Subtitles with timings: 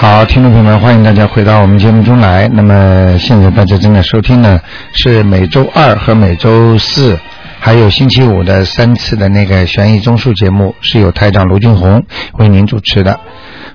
[0.00, 2.48] 好，听众朋友们，欢迎大家回到我们节目中来。
[2.48, 4.58] 那么现在大家正在收听呢，
[4.94, 7.18] 是每周二和每周四，
[7.58, 12.02] 还有星期五的三次的那个悬疑综述节目，是由台长卢俊红
[12.38, 13.20] 为您主持的。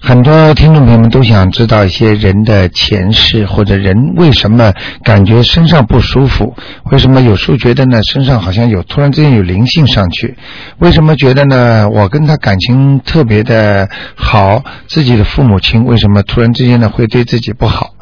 [0.08, 4.72] 很多听众朋友们都想知道一些人的前世，或者人为什么
[5.04, 6.56] 感觉身上不舒服？
[6.92, 10.38] 为什么有时候觉得呢身上好像有突然之间有灵性上去？
[10.78, 14.64] 为什么觉得呢我跟他感情特别的好？
[14.88, 17.96] 自己的父母亲为什么突然之间呢会对自己不好？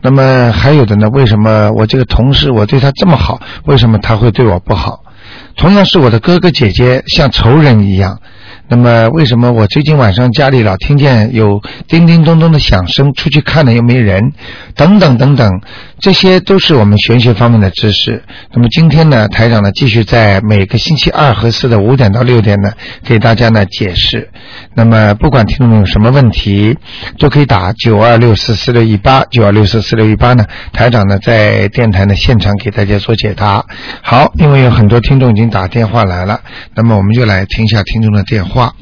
[0.00, 1.08] 那么还有的呢？
[1.08, 5.00] 为什么我这个同事我对他这么好，为什么他会对我不好？
[5.56, 8.20] 同样是我的哥哥姐姐，像仇人一样。
[8.70, 13.14] 那么为什么我最近晚上家里老听见有叮叮咚咚的响声？
[13.14, 14.32] 出去看了又没人，
[14.74, 15.60] 等等等等，
[16.00, 18.22] 这些都是我们玄学方面的知识。
[18.52, 22.72] 那么今天呢，台长呢继续在每个星期二和四的五点到六点呢，
[23.04, 24.30] 给大家呢解释。
[24.74, 26.78] 那么不管听众有什么问题，
[27.18, 33.66] 都可以打九二六四四六一八九二六四四六一八呢，台长呢在电台呢现场给大家做解答。
[34.00, 36.40] 好，因为有很多听众已经打电话来了，
[36.74, 38.72] 那么我们就来听一下听众的电话。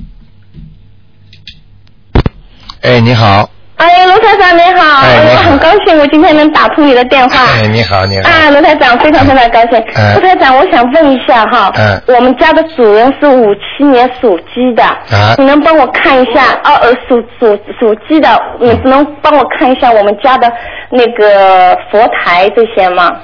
[2.83, 3.56] 哎，你好。
[3.77, 7.37] 哎，卢台长你好，哎你好我很高兴我今天能打通你的电话。
[7.45, 8.29] 哎，你好，你好。
[8.29, 9.79] 啊，卢台长非常非常高兴。
[9.95, 16.55] 哎卢台长，我想问一下哈，嗯我们家的主人是五七年属鸡的，啊你能帮我看一下？
[16.65, 20.51] 哦呃，属属属鸡的，你能帮我看一下我们家的
[20.91, 23.15] 那个佛台这些吗？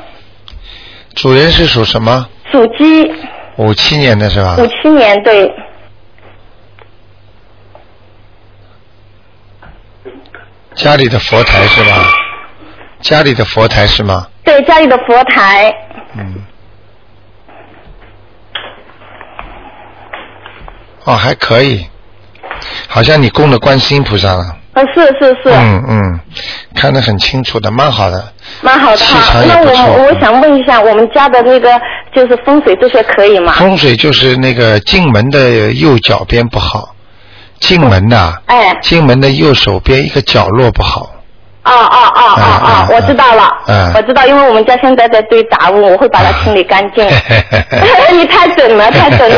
[1.14, 2.26] 主人是属什么？
[2.50, 3.10] 属鸡，
[3.56, 4.56] 五七年的是吧？
[4.58, 5.50] 五七年对，
[10.82, 12.12] 家里的佛台是吧？
[13.00, 14.26] 家里的佛台是吗？
[14.42, 15.72] 对家里的佛台，
[16.18, 16.34] 嗯。
[21.04, 21.86] 哦，还可以，
[22.88, 24.56] 好像你供的观世音菩萨了。
[24.72, 26.20] 啊是是是，嗯嗯，
[26.74, 28.32] 看得很清楚的，蛮好的。
[28.62, 29.46] 蛮好的气哈场。
[29.46, 31.70] 也那不错我我想问一下，我们家的那个
[32.14, 33.52] 就是风水这些可以吗？
[33.52, 36.91] 风水就是那个进门的右脚边不好，
[37.62, 41.08] 进门的，哎，进门的右手边一个角落不好。
[41.64, 47.06] 哦哦哦哦嗯哦，嗯我知道了，嗯我知道，因为我们家现在在堆杂物，我会把它清理干净。
[48.12, 49.36] 你太准了，太准了。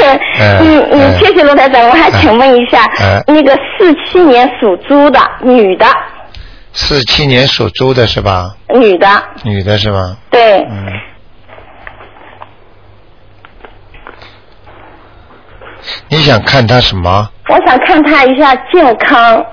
[0.40, 5.84] 嗯嗯谢谢罗台长，我还请问一下嗯，那个四七年属猪的女的，
[6.72, 8.52] 四七年属猪的是吧？
[8.74, 9.06] 女的，
[9.42, 10.16] 女的是吧？
[10.30, 10.86] 对，嗯。
[16.08, 17.28] 你想看他什么？
[17.48, 19.44] 我想看他一下健康。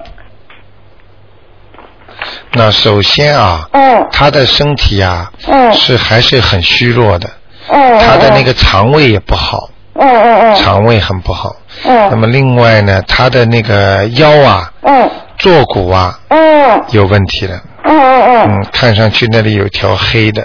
[2.54, 7.30] 那首先啊，嗯他的身体啊，嗯是还是很虚弱的，
[7.68, 8.00] 嗯。
[8.00, 8.54] 他的那个。
[8.54, 10.56] 肠胃也不好，嗯嗯嗯。
[10.56, 11.56] 肠胃很不好。
[11.86, 12.10] 嗯。
[12.10, 17.60] 那么另外呢，他的那个腰啊、嗯坐骨啊嗯有问题了。
[17.84, 18.62] 嗯嗯嗯。
[18.62, 20.42] 嗯，看上去那里有条黑的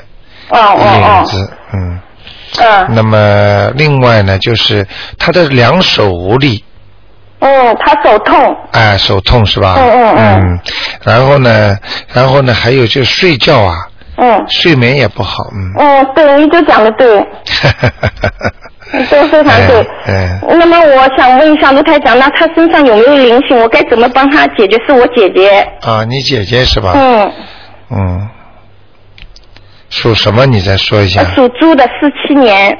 [0.50, 2.00] 哦哦影子，嗯。
[2.58, 2.86] 哦。
[2.88, 2.94] 嗯。
[2.94, 4.86] 那么另外呢，就是
[5.18, 6.64] 他的两手无力，
[7.40, 8.56] 嗯，他手痛。
[8.72, 9.74] 哎，手痛是吧？
[9.78, 10.60] 嗯嗯嗯嗯。
[11.04, 11.76] 然后呢，
[12.12, 13.76] 然后呢，还有就是睡觉啊，
[14.16, 14.44] 嗯。
[14.48, 15.72] 睡眠也不好，嗯。
[15.78, 17.06] 嗯，对，你就讲的对，
[19.08, 19.86] 对，非常对。
[20.08, 20.40] 嗯。
[20.58, 23.56] 那么我想问一下卢台长，那他身上有没有灵性？
[23.58, 24.76] 我该怎么帮他解决？
[24.86, 25.66] 是我姐姐。
[25.82, 26.92] 啊，你姐姐是吧？
[26.94, 27.32] 嗯，
[27.90, 28.28] 嗯。
[29.90, 30.46] 属什么？
[30.46, 31.22] 你再说一下。
[31.34, 32.78] 属猪的，四七年。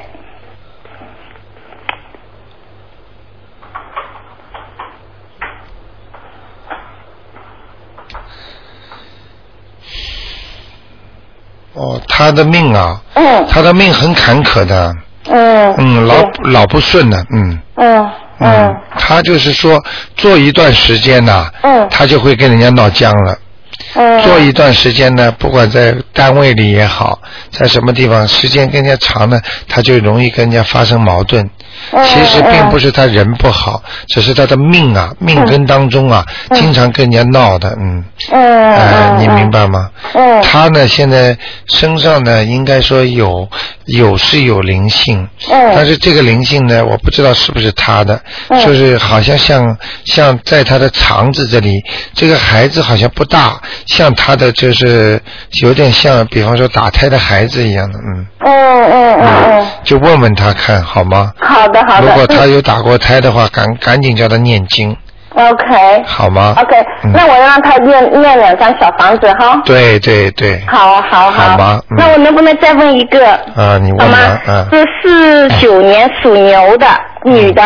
[11.73, 14.93] 哦，他的命啊，嗯他的命很坎坷的，
[15.29, 15.73] 嗯。
[15.77, 16.15] 嗯，老
[16.51, 17.59] 老不顺的，嗯。
[17.75, 19.79] 嗯嗯他就是说
[20.15, 23.37] 做一段时间呐、嗯他就会跟人家闹僵了。
[23.93, 27.21] 做一段时间呢，不管在单位里也好，
[27.51, 31.49] 在什么地方，时间更加长呢，他就容易跟人家发生矛盾。
[31.93, 32.91] 嗯其实并不是。
[32.91, 39.19] 他人不好，只是他的命啊，命根当中啊，嗯经常跟人家闹的，嗯，嗯呃，嗯。
[39.19, 39.89] 你明白吗？
[40.13, 40.43] 嗯。
[40.43, 41.37] 他呢，现在
[41.69, 43.47] 身上呢，应该说有
[43.85, 45.71] 有是有灵性，嗯。
[45.73, 51.81] 但是这个灵性呢，我不知道是不是他的，嗯就是好像像像在他的肠子这里，
[52.13, 55.21] 这个孩子好像不大，像他的就是
[55.61, 58.27] 有点像，比方说打胎的孩子一样的，嗯。
[59.83, 61.31] 就问问他看好吗？
[61.41, 62.07] 好的好的。
[62.07, 64.95] 如果他嗯有打过胎的话，赶赶紧叫他念经
[65.35, 66.03] ，OK。
[66.05, 69.61] 好吗 OK，嗯那我让他念念两张小房子哈。
[69.65, 73.27] 对对对，好好好吗嗯那我能不能再问一个？
[73.55, 74.51] 啊，你问吗吧，？
[74.53, 76.87] 啊，是四九年属牛的
[77.23, 77.63] 女的，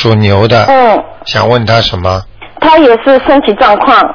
[0.00, 2.22] 属牛的，嗯，想问他什么？
[2.60, 4.14] 他也是身体状况，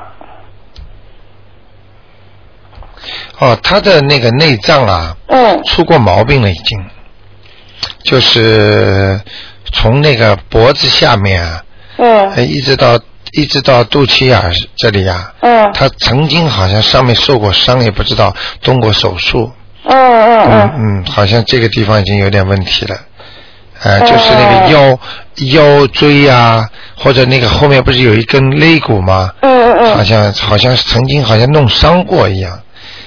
[3.40, 5.62] 哦，他的那个内脏啊，嗯。
[5.66, 6.86] 出过毛病了，已经，
[8.04, 9.20] 就是
[9.72, 11.64] 从那个脖子下面啊，
[11.98, 12.32] 嗯。
[12.32, 13.00] 呃一直到
[13.34, 15.72] 一直到肚脐眼儿这里啊，嗯。
[15.74, 19.52] 他曾经好像上面受过伤，也不知道动过手术，
[19.86, 20.50] 嗯嗯嗯。
[20.52, 22.96] 嗯嗯，好像这个地方已经有点问题了，
[23.82, 25.00] 呃，哦就是那个腰
[25.54, 29.32] 腰椎啊，或者那个后面不是有一根肋骨吗？
[29.42, 29.96] 嗯嗯。
[29.96, 32.60] 好像好像曾经好像弄伤过一样，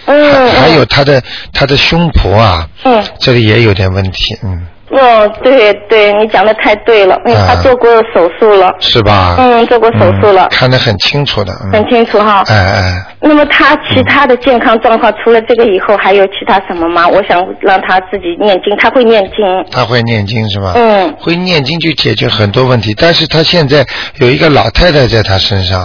[0.07, 1.23] 嗯，还还有他的
[1.53, 3.03] 他的胸脯啊，嗯。
[3.19, 9.35] 这里也有点问题，嗯，哦，对对，你讲的太对了，嗯，啊他做过手术了，是吧？
[9.39, 10.45] 嗯，做过手术了。
[10.45, 12.45] 嗯，看得很清楚的，嗯、很清楚哈。
[12.47, 17.09] 哎哎，那么他其他的健康状况，除了这个以后，还有其他什么吗？
[17.09, 19.45] 我想让他自己念经，他会念经。
[19.73, 20.73] 他会念经是吧？
[20.77, 21.13] 嗯。
[21.19, 23.85] 会念经就解决很多问题，但是他现在
[24.19, 25.83] 有一个老太太在他身上，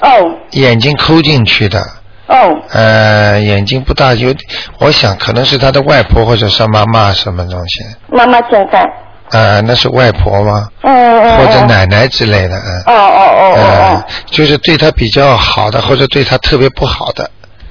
[0.00, 0.34] 哦。
[0.50, 1.80] 眼睛抠进去的，
[2.26, 4.34] 哦呃，眼睛不大，有，
[4.78, 8.82] 我想可能是他的外婆或者是妈妈什么东西，妈妈现在。
[9.30, 10.68] 呃，那是外婆吗？
[10.82, 11.38] 嗯嗯。
[11.38, 11.66] 或者嗯。
[11.66, 12.82] 奶奶之类的，嗯。
[12.86, 17.24] 哦哦哦呃哦，就是对他比较好的，或者对他特别不好的，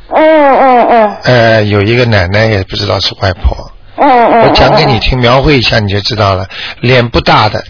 [0.09, 0.15] 哦。
[0.19, 4.41] 嗯嗯嗯呃，有一个奶奶也不知道是外婆，嗯嗯。
[4.43, 6.45] 我讲给你听，描绘一下你就知道了。
[6.81, 7.63] 脸不大的，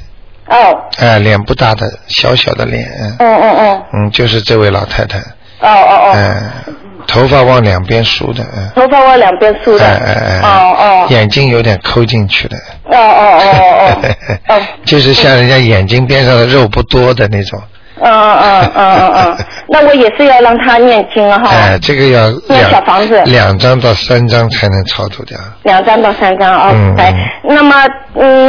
[0.48, 0.56] 哦。
[0.98, 2.90] 呃，脸不大的，小小的脸，
[3.20, 3.84] 嗯嗯嗯嗯。
[3.94, 5.20] 嗯，就是这位老太太，
[5.64, 6.12] 哦哦哦。
[6.16, 6.76] 嗯，
[7.08, 9.86] 头发往两边梳的，嗯，头发往两边梳的。
[9.86, 11.08] 哎哎哎，哦哦。
[11.10, 14.16] 眼睛有点抠进去的，哦哦哦
[14.56, 14.62] 哦。
[14.86, 17.60] 就是像人家眼睛边上的肉不多的那种，
[18.02, 19.38] 嗯嗯嗯嗯嗯，
[19.70, 21.50] 那我也是要让他念经哈。
[21.50, 25.38] 哎，这个要念两小房子两张到三张才能超度掉。
[25.64, 27.14] 两张到三张啊嗯，哎，
[27.44, 27.92] 那么嗯，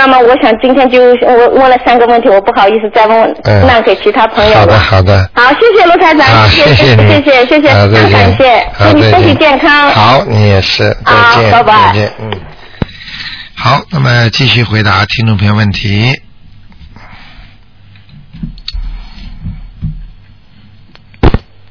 [0.04, 4.78] 那么我想今天就我问了三个问题，我不好意思再问，嗯让给其他朋友好的。
[4.78, 7.68] 好的，好，谢谢卢台长，好，谢谢你，谢谢谢谢，
[8.12, 9.88] 感谢，好，再祝你身体见健康。
[9.88, 12.30] 好，你也是，再见，好拜拜再见，嗯。
[13.56, 16.12] 好，那么继续回答听众朋友问题。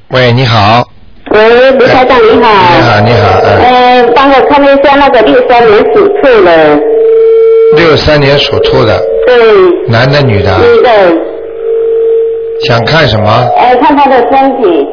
[0.07, 0.81] 喂，你好，
[1.29, 2.49] 喂，卢台长你好。
[2.75, 6.79] 你好，你好，嗯，呃，帮我看一下那个六三年属兔的，
[7.75, 10.89] 六三年属兔的，对，男的女的，女的，
[12.65, 13.29] 想看什么？
[13.57, 14.87] 哎，看他的身体，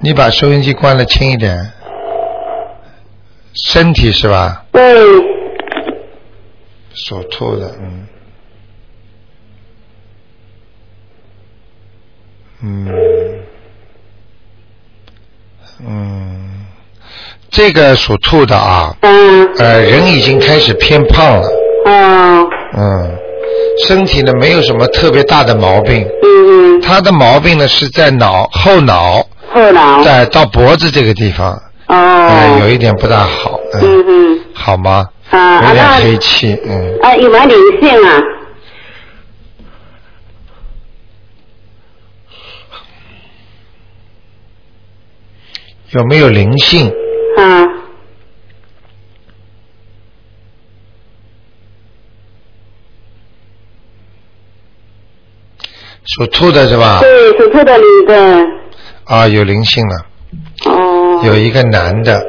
[0.00, 1.72] 你把收音机关了轻一点。
[3.52, 4.64] 身体是吧？
[4.70, 4.80] 对，
[6.94, 8.06] 属兔的，嗯，
[12.62, 12.88] 嗯，
[15.84, 16.59] 嗯，
[17.50, 21.48] 这个属兔的啊，嗯，呃，人已经开始偏胖了，
[21.84, 23.18] 嗯，嗯，
[23.84, 26.78] 身体呢没有什么特别大的毛病，嗯。
[26.78, 31.52] 嗯，他的毛病呢是在脑后脑，后脑，在到脖子这个地方，
[31.88, 33.80] 哦，呃，有一点不大好，嗯。
[33.82, 35.08] 嗯，嗯，好吗？
[35.30, 36.98] 啊啊有点黑气，嗯。
[37.02, 38.22] 啊有没有灵性啊？
[45.90, 46.92] 有没有灵性？
[56.16, 56.98] 属兔的是吧？
[57.00, 58.46] 对，属兔的女的，
[59.04, 59.96] 啊，有灵性了，
[60.66, 62.20] 哦，有一个男的，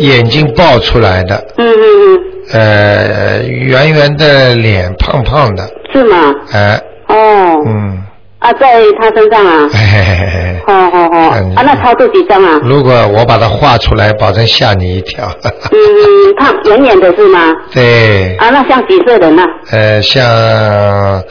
[0.00, 2.20] 眼睛爆出来的，嗯嗯嗯
[2.52, 6.34] 呃，圆圆的脸，胖胖的，嗯，是吗？
[6.52, 8.02] 哎、哦，嗯，
[8.40, 10.52] 啊，在他身上啊，嘿嘿嘿嘿。
[10.66, 12.60] 好好好，啊，那超度几张啊？
[12.62, 15.24] 如果我把它画出来，保证吓你一跳。
[15.44, 17.38] 嗯嗯， 胖圆圆的是吗？
[17.72, 19.42] 对，啊，那像几岁人呢？
[19.70, 21.22] 呃，像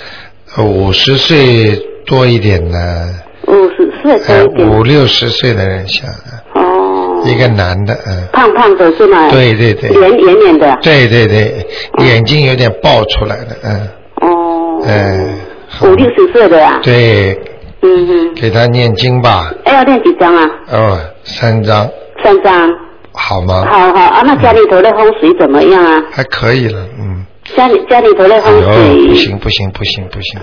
[0.59, 3.09] 五十岁多一点的，
[3.47, 4.69] 五十岁多呃一，点。
[4.69, 6.09] 五六十岁的人像，
[6.55, 7.23] 哦。
[7.25, 9.29] 一个男的，嗯，胖胖的是吗？。
[9.29, 10.77] 对对对，圆圆脸的。
[10.81, 11.65] 对对对，
[11.99, 13.87] 眼睛有点爆出来的，嗯，
[14.21, 14.81] 哦。
[14.85, 15.35] 嗯，
[15.83, 16.79] 五六十岁的呀。。
[16.83, 17.33] 对，
[17.81, 18.33] 嗯嗯。
[18.35, 20.49] 给他念经吧，哎，要念几张啊？
[20.71, 21.89] 哦，三张，
[22.23, 22.69] 三张。
[23.13, 23.65] 好吗？
[23.69, 26.03] 好好啊，那家里头的风水怎么样啊？
[26.11, 27.25] 还可以了，嗯。
[27.55, 30.39] 家里家里头的哎风呦，不，行不行不行不行，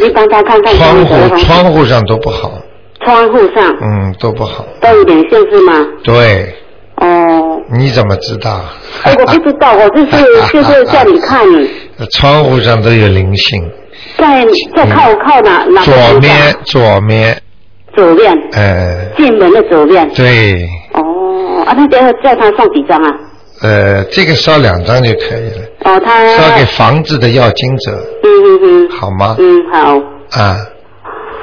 [0.00, 1.36] 你帮他看看窗户。
[1.38, 2.52] 窗户上都不好，
[3.04, 4.64] 窗户上嗯，都不好。
[4.80, 5.86] 都有点线是吗？
[6.04, 6.54] 对，
[6.96, 7.60] 哦。
[7.74, 8.60] 你怎么知道？
[9.04, 11.40] 哎，我不知道，我就是 就是叫你看，
[12.10, 13.62] 窗户上都有灵性，
[14.18, 17.40] 在在靠靠哪哪左面左面，
[17.94, 20.08] 左面哎，进门的左面。
[20.14, 23.10] 对，哦，啊，那叫叫他送几张啊？
[23.62, 27.92] 呃，这个烧两张就可以了，哦，他烧给房子的要经者，
[28.24, 29.36] 嗯嗯嗯，好吗？
[29.38, 29.96] 嗯好。
[30.32, 30.56] 啊，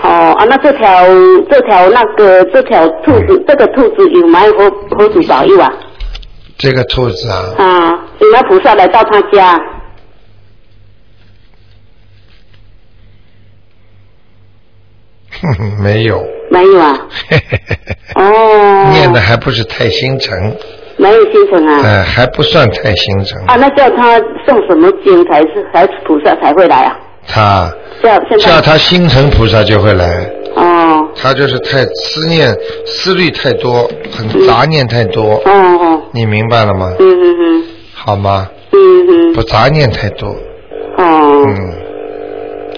[0.04, 1.06] 哦啊，那这条
[1.50, 5.72] 这条那个这条兔子，这个兔子有没有佛佛祖保佑啊？
[6.58, 9.58] 这个兔子啊，啊，有没有菩萨来到他家？
[15.42, 16.22] 哼哼，没有，
[16.52, 17.08] 没有啊。
[17.30, 18.90] 嘿嘿嘿嘿哦。
[18.92, 20.58] 念的还不是太心诚，
[21.00, 21.82] 没有心诚啊。
[21.84, 23.42] 哎，还不算太心诚。
[23.48, 27.00] 啊，那叫他送什么经才是还是菩萨才会来啊？
[27.28, 27.72] 他
[28.04, 31.08] 叫叫他心诚菩萨就会来，哦。
[31.16, 36.92] 他就是太思念、思虑太多，很杂念太多，哦哦，你明白了吗？
[37.00, 37.64] 嗯嗯嗯。
[37.94, 38.48] 好吗？
[38.72, 39.34] 嗯嗯。
[39.34, 40.36] 不杂念太多，
[40.98, 41.46] 嗯，哦。
[41.48, 41.74] 嗯，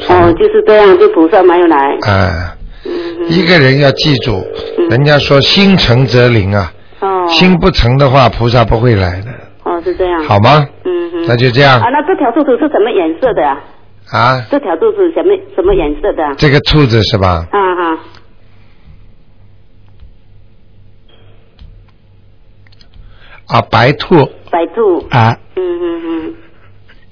[0.10, 1.78] 哦，就是这样，就菩萨没有来。
[2.08, 2.32] 哎，
[2.86, 3.28] 嗯嗯。
[3.30, 4.44] 一个人要记住，
[4.90, 9.32] 人家说心诚则灵啊，哦心不诚的话，菩萨不会来的，
[9.64, 10.24] 哦是这样。
[10.24, 10.66] 好吗？
[10.86, 11.26] 嗯嗯。
[11.28, 13.58] 那就这样啊，那这条兔子是什么颜色的啊？
[14.12, 14.46] 啊。
[14.50, 16.34] 这条兔子什么什么颜色的啊？
[16.38, 17.46] 这个兔子是吧？
[17.52, 18.00] 啊哈，
[23.58, 24.16] 啊，白兔
[24.52, 25.00] 白兔。
[25.10, 26.11] 啊，嗯嗯嗯。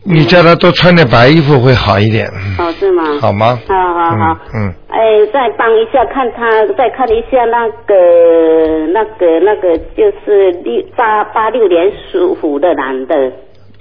[0.03, 2.25] 你叫他多穿点白衣服会好一点，
[2.57, 3.03] 哦，是吗？
[3.21, 3.59] 好吗？
[3.67, 4.39] 好好好。
[4.55, 4.97] 嗯，哎，
[5.33, 13.13] 再帮一下，看他，再看一下那个那个那个，就是六八八六年属虎的男的，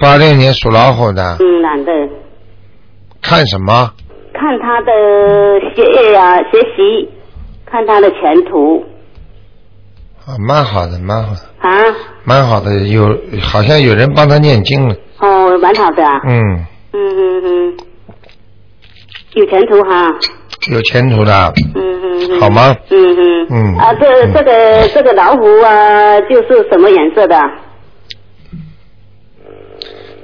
[0.00, 1.92] 八六年属老虎的，嗯，男的，
[3.22, 3.92] 看什么？
[4.34, 4.92] 看他的
[5.74, 7.08] 学业啊，学习，
[7.64, 8.84] 看他的前途。
[10.26, 11.70] 啊，蛮好的，蛮好的，啊，
[12.24, 13.06] 蛮好的，有
[13.40, 17.76] 好像有人帮他念经了，哦，蛮好的啊，嗯，嗯嗯嗯，
[19.34, 20.06] 有前途哈，
[20.70, 22.76] 有前途的，嗯嗯嗯，好吗？
[22.90, 23.46] 嗯嗯。
[23.50, 23.76] 嗯。
[23.76, 27.36] 啊，这这个这个老虎啊，就是什么颜色的？
[27.36, 27.44] 啊？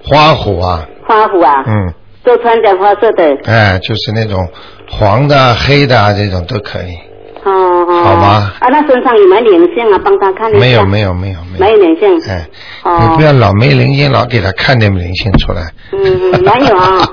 [0.04, 4.46] 花虎啊，花虎啊，嗯，都穿点花色的，哎，就是那种
[4.90, 6.96] 黄的、黑的啊，这种都可以。
[7.44, 7.50] 哦
[7.88, 8.04] 哦。
[8.04, 10.00] 好吗啊，那身上有没有灵性啊？
[10.04, 10.58] 帮他看一下。
[10.60, 12.30] 没有，没有，没有，没没有灵性。
[12.30, 12.46] 哎，
[12.84, 15.62] 哦你不要老没灵性，老给他看点灵性出来。
[15.92, 16.98] 嗯嗯，没有啊。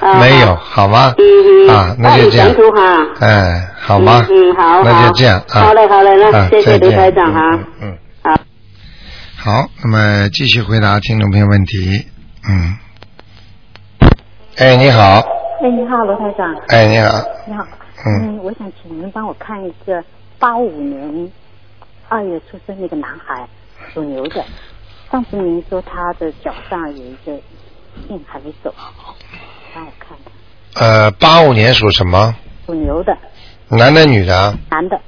[0.00, 1.14] 啊没有，好吗？
[1.18, 1.24] 嗯
[1.68, 1.70] 嗯。
[1.70, 2.48] 啊，那就这样。
[3.20, 4.26] 哎，好吗？
[4.28, 4.82] 嗯，嗯好。
[4.82, 5.60] 那就这样啊。
[5.60, 7.40] 好嘞，好嘞，那啊谢谢刘台长哈。
[7.52, 7.96] 嗯嗯。
[8.22, 9.52] 好。
[9.52, 12.04] 好，那么继续回答听众朋友问题。
[12.48, 12.76] 嗯。
[14.58, 15.20] 哎，你好。
[15.62, 16.54] 哎，你好，罗台长。
[16.68, 17.22] 哎，你好。
[17.46, 17.64] 你好。
[18.06, 18.38] 嗯。
[18.38, 20.02] 我想请您帮我看一个
[20.38, 21.30] 八五年
[22.08, 23.48] 二月出生的一个男孩，
[23.92, 24.44] 属牛的。
[25.10, 27.32] 上次您说他的脚上有一个
[28.08, 28.74] 印还没走，
[29.74, 30.32] 帮我看看。
[30.74, 32.34] 呃，八五年属什么？
[32.66, 33.16] 属牛的
[33.68, 34.58] 男的女的？
[34.70, 35.00] 男的，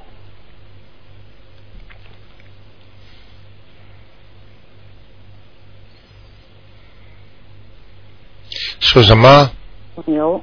[8.79, 9.51] 属什么？
[9.95, 10.41] 属牛。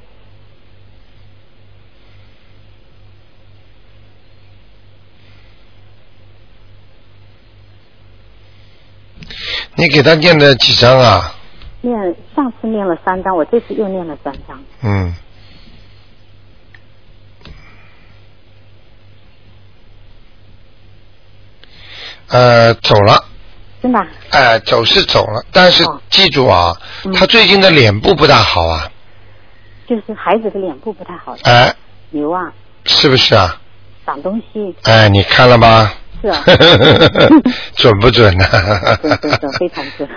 [9.75, 11.33] 你给他念了几张啊？
[11.81, 11.95] 念
[12.35, 14.59] 上次念了三张，我这次又念了三张。
[14.81, 15.15] 嗯。
[22.29, 23.23] 呃，走了，
[23.81, 24.07] 真的啊？
[24.31, 26.75] 哎、走是走了，但是哦记住啊，
[27.05, 28.91] 嗯他最近的脸部不大好啊，
[29.87, 31.37] 就是孩子的脸部不太好。
[31.43, 31.73] 哎、
[32.09, 32.51] 牛啊，
[32.85, 33.61] 是不是啊？
[34.05, 34.75] 长东西。
[34.83, 35.93] 哎，你看了吧？
[36.27, 36.43] 是啊。
[37.75, 38.45] 准不准呢、
[39.01, 40.09] 准准准，非常准。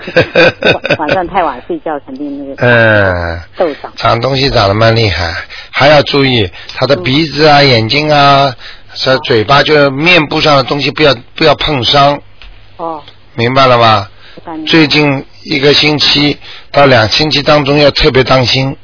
[0.98, 3.92] 晚晚上太晚睡觉，肯定那个嗯，痘长。
[3.96, 5.34] 长东西长得蛮厉害，
[5.70, 8.52] 还要注意他的鼻子啊、眼睛啊、
[8.94, 12.20] 这嘴巴，就是面部上的东西不要不要碰伤，
[12.76, 13.02] 哦，
[13.34, 14.10] 明白了吧？
[14.66, 16.36] 最近一个星期
[16.72, 18.76] 到两星期当中要特别当心，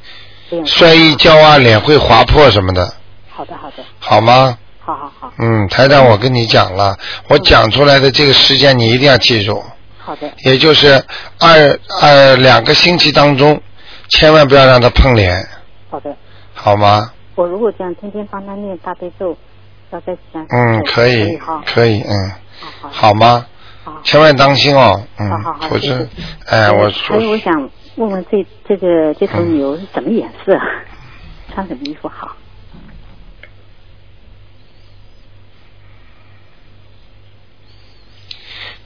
[0.64, 2.94] 摔一跤啊，脸会划破什么的，
[3.30, 4.58] 好的，好的，好吗？
[4.86, 6.96] 好好好，嗯，台长，我跟你讲了，
[7.28, 9.60] 我讲出来的这个时间你一定要记住，
[9.98, 11.02] 好的，也就是
[11.40, 13.60] 二二两个星期当中，
[14.10, 15.44] 千万不要让他碰脸，
[15.90, 16.14] 好的。
[16.54, 17.10] 好吗？
[17.34, 19.36] 我如果这样天天帮他念大悲咒，
[19.90, 20.46] 要再想。
[20.50, 22.30] 嗯，可可以，，可以，嗯，
[22.80, 23.44] 好好好吗？
[24.04, 26.08] 千万当心哦，嗯好好，好否则谢谢，
[26.46, 30.56] 哎，我所以我，想问问这这个这头嗯牛是什么颜色？
[31.52, 32.28] 穿什么衣服好？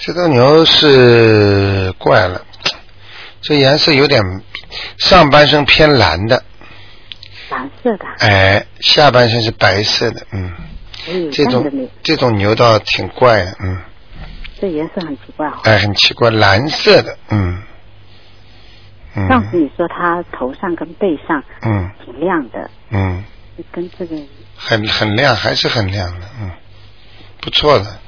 [0.02, 2.40] 这头牛是怪了，
[3.42, 4.22] 这颜色有点
[4.96, 6.42] 上半身偏蓝的，
[7.50, 8.06] 蓝色的。
[8.20, 10.50] 哎，下半身是白色的，嗯，
[11.30, 11.70] 这种。
[12.02, 13.76] 这种牛倒挺怪的，嗯，
[14.58, 15.58] 这颜色很奇怪哦。
[15.64, 17.62] 哎，很奇怪，蓝色的，嗯，
[19.16, 23.22] 嗯，上次你说它头上跟背上嗯挺亮的，嗯，
[23.70, 24.16] 跟这个，
[24.56, 26.50] 很很亮，还是很亮的，嗯，
[27.42, 27.98] 不错的，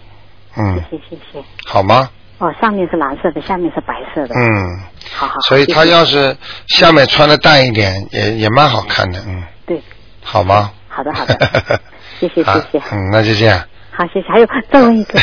[0.56, 1.44] 嗯，谢谢谢谢。
[1.66, 2.08] 好吗？
[2.38, 4.34] 哦，上面是蓝色的，下面是白色的。
[4.34, 4.80] 嗯，
[5.14, 5.40] 好好好。
[5.48, 9.80] 所以他要是下面穿的淡一点，也也蛮好看的，嗯，对，
[10.22, 10.72] 好吗？
[10.88, 11.34] 好的好的，
[12.18, 12.78] 谢谢谢谢。
[12.90, 13.58] 嗯，那就这样，
[13.92, 14.28] 好，谢谢。
[14.28, 15.18] 还有再问一个，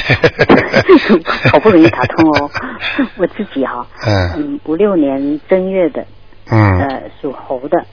[1.52, 2.50] 好不容易打通哦，
[3.18, 6.06] 我自己哈、嗯嗯，五六年正月的，
[6.50, 7.86] 嗯，呃，属猴的，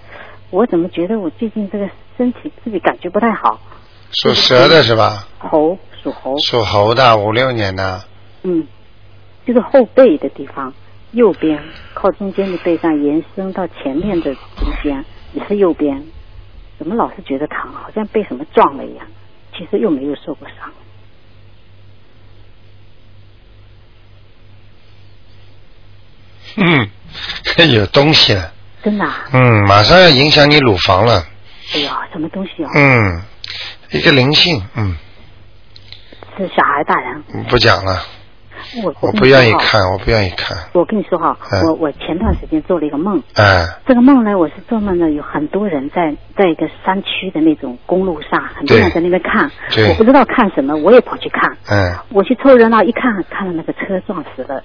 [0.50, 3.60] 我怎么觉得我最近这个身体自己感觉不太好？
[4.12, 5.26] 属蛇的是吧？
[5.38, 5.76] 猴
[6.06, 8.04] 属猴，属猴的，五六年的，
[8.44, 8.64] 嗯，
[9.44, 10.72] 就是后背的地方，
[11.10, 11.60] 右边
[11.94, 16.06] 靠中间的背上延伸到前面的中间，也是右边，
[16.78, 19.04] 怎么老是觉得疼，好像被什么撞了一样？
[19.52, 20.72] 其实又没有受过伤。
[26.58, 26.88] 嗯，
[27.74, 28.52] 有东西了，
[28.84, 29.24] 真的、啊？
[29.32, 31.26] 嗯，马上要影响你乳房了，
[31.74, 32.70] 哎呀，什么东西啊？
[32.76, 33.22] 嗯，
[33.90, 34.96] 一个灵性，嗯，
[36.36, 37.22] 是小孩大人？
[37.48, 38.00] 不讲了，
[38.84, 39.26] 我我不。
[39.26, 41.62] 愿意看，我不愿意看，我跟你说哈，嗯。
[41.66, 54.62] 我我前段时间做了一个梦，哎，这个梦呢，我是做梦呢，有很多人在在一个山区的那种公路上，很多人在那边看对，我不知道看什么，我也跑去看，嗯，我去凑热闹，一看看到那个车撞死了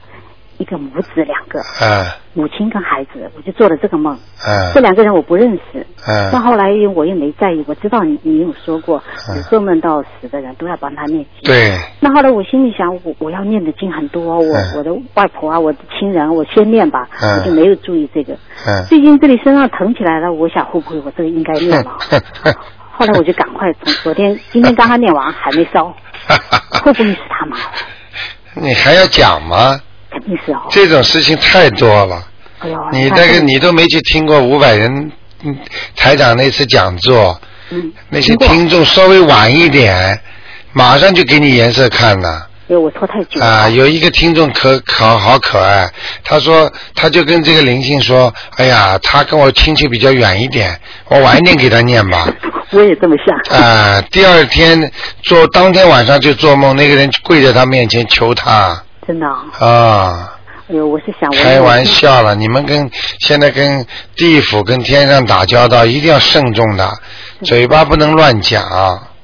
[0.58, 4.16] 一个母子两个，嗯，母亲跟孩子，我就做了这个梦。
[4.16, 6.66] 嗯这，两个人我不认识，但哎，后来
[6.96, 11.44] 我又没在意，我知道你你有说过，嗯有做梦到死的人都要帮他念经。
[11.44, 18.34] 对，那后来我心里想，我我要念的经很多，我、嗯我的外婆啊，我的亲人，我先念吧，嗯我就没有注意这个。
[18.68, 21.98] 嗯，最近这里身上疼起来了，我想会不会我这个应该念了？
[22.94, 25.86] 后来我就赶快从昨天今天刚刚念完还没烧，
[26.84, 27.58] 会不会是他妈？
[28.54, 29.80] 你还要讲吗？
[30.12, 30.62] 肯定是哦。
[30.70, 32.28] 这种事情太多了。
[32.60, 35.12] 哎呦，你那个你都没去听过五百人
[35.44, 35.58] 嗯
[35.96, 37.40] 台长那次讲座，
[37.72, 40.20] 嗯，那些听众稍微晚一点，
[40.74, 42.48] 马上就给你颜色看了。
[42.68, 43.46] 因为我拖太久了。
[43.46, 45.90] 啊，有一个听众可可好可爱，
[46.24, 52.28] 他说他就跟这个灵性说，哎呀，他跟我亲戚比较远一点，我晚一点给他念吧。
[52.72, 53.60] 我也这么想。
[53.60, 54.90] 啊，第二天
[55.24, 61.84] 做当天晚上就做梦，那个人跪在他面前求他真的啊、啊，哎呦，我是想我开玩。
[61.86, 63.86] 笑了，你们跟现在跟
[64.16, 66.90] 地府跟天上打交道，一定要慎重的，
[67.44, 68.64] 嘴巴不能乱讲，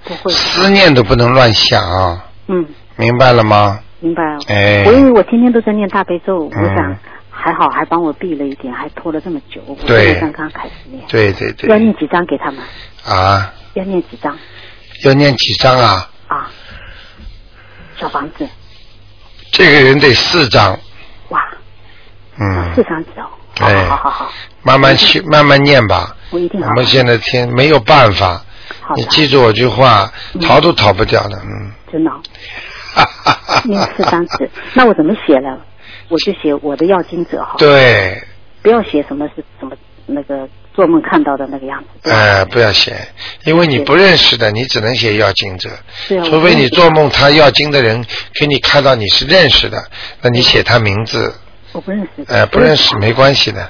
[0.04, 0.32] 不会。
[0.32, 3.80] 思念都不能乱想，嗯，明白了吗？
[4.00, 4.40] 明白了。
[4.48, 6.98] 哎我因为我天天都在念大悲咒，嗯我想
[7.30, 9.62] 还好，还帮我避了一点，还拖了这么久。
[9.68, 11.04] 我对才刚刚开始念。
[11.08, 12.60] 对对对，要念几张给他们？
[13.06, 14.38] 啊，要念几张
[15.06, 16.10] 要念几张啊？
[16.28, 16.52] 啊？
[18.00, 18.48] 小房子，
[19.52, 20.78] 这个人得四张，
[21.30, 21.42] 哇，
[22.40, 22.74] 嗯。
[22.76, 23.28] 四，张纸哦。
[23.60, 24.32] 好哎好好好，
[24.62, 26.16] 慢慢去，慢慢念吧。
[26.30, 26.70] 我一定好。
[26.70, 28.42] 我们现在天没有办法，
[28.96, 30.42] 你记住我句话，嗯。
[30.42, 31.72] 逃都逃不掉的，嗯。
[31.92, 32.12] 真的。
[32.12, 32.22] 哦
[33.66, 35.58] 念四张纸，那我怎么写呢？
[36.10, 38.24] 我就写我的要经者哈，对，
[38.62, 42.12] 不要写什么是什么那个做梦看到的那个样子。
[42.12, 42.96] 哎，不要写，
[43.46, 45.72] 因为你不认识的，你只能写要经者，
[46.08, 48.06] 对啊，除非你做梦，他要经的人
[48.40, 49.84] 给你看到你是认识的，
[50.22, 51.34] 那你写他名字，
[51.72, 52.24] 我不认识。
[52.28, 53.68] 呃，不认识没关系的，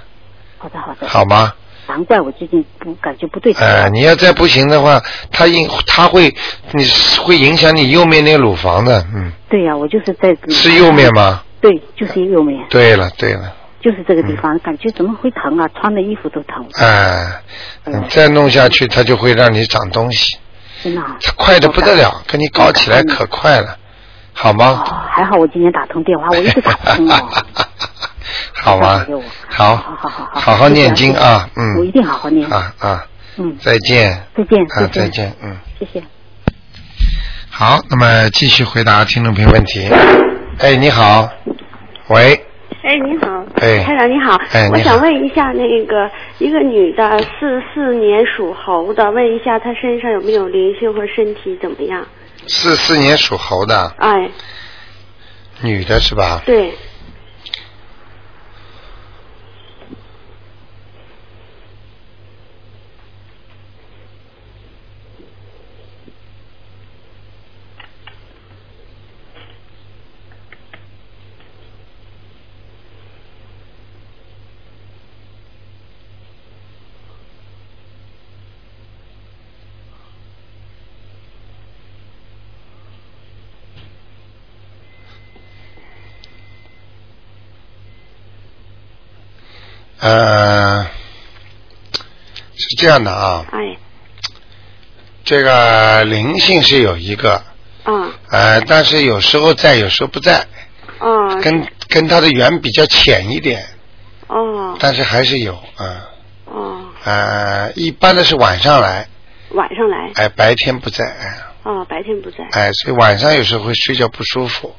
[0.57, 1.07] 好的好的。
[1.07, 1.53] 好吗？
[1.87, 3.65] 难怪我最近不感觉不对劲。
[3.65, 6.35] 呃，你要再不行的话，他影他会，
[6.73, 6.85] 你
[7.23, 10.35] 会影响你右面那个乳房的，嗯，对呀、我就是在。
[10.49, 11.09] 是右面？
[11.15, 11.41] 吗？
[11.61, 15.67] 对，就是右面，对了对了，就是这个地方，感觉怎么会疼啊？
[15.75, 17.41] 穿的衣服都疼，哎，
[17.85, 20.37] 你再弄下去，它就会让你长东西，
[20.83, 21.17] 真的、啊。
[21.35, 23.77] 快的不得了，跟你搞起来可快了，
[24.33, 24.83] 好吗？
[24.85, 27.29] 哦，还好我今天打通电话， 我一直打不通哦。
[28.53, 29.23] 好吗给我？
[29.47, 32.49] 好，好好好好好好念经啊，嗯，我一定好好念。
[32.49, 33.05] 啊啊，
[33.37, 36.03] 嗯，再见，再见，啊，再，见，嗯，谢谢。
[37.49, 39.87] 好，那么继续回答听众朋友问题。
[40.59, 41.29] 哎，你好，
[42.09, 42.45] 喂，
[42.87, 43.83] 哎，你好，哎。
[43.83, 44.71] 台长你好，哎你好。
[44.71, 52.07] 我想问一下，那个一个女的，四四年属猴的，问一下她身上有没有灵性或身体怎么样？
[52.47, 53.93] 四四年属猴的。
[53.97, 54.29] 哎，
[55.61, 56.41] 女的是吧？
[56.45, 56.73] 对，
[90.07, 90.87] 呃，
[92.55, 93.75] 是这样的啊，哎，
[95.25, 97.43] 这个灵性是有一个，
[97.83, 98.09] 嗯。
[98.31, 100.45] 呃，但是有时候在，有时候不在，
[100.99, 103.67] 哦跟跟他的缘比较浅一点，
[104.27, 104.77] 哦。
[104.79, 106.09] 但是还是有，啊、
[106.45, 109.09] 哦，呃，一般的是晚上来，
[109.51, 110.09] 晚上来。
[110.15, 112.37] 哎、白天不在，哎、哦，白天不在。
[112.51, 114.73] 哎，所以晚上有时候会睡觉不舒服，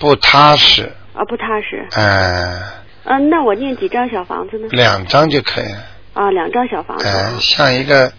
[0.00, 1.86] 不踏实，啊，不踏实。
[1.92, 4.68] 呃，嗯，那我念几张小房子呢？
[4.70, 5.84] 两张就可以了，
[6.14, 7.06] 啊，两张小房子。
[7.06, 8.12] 哎、像一个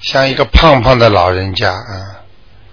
[0.00, 2.24] 像一个胖胖的老人家，啊、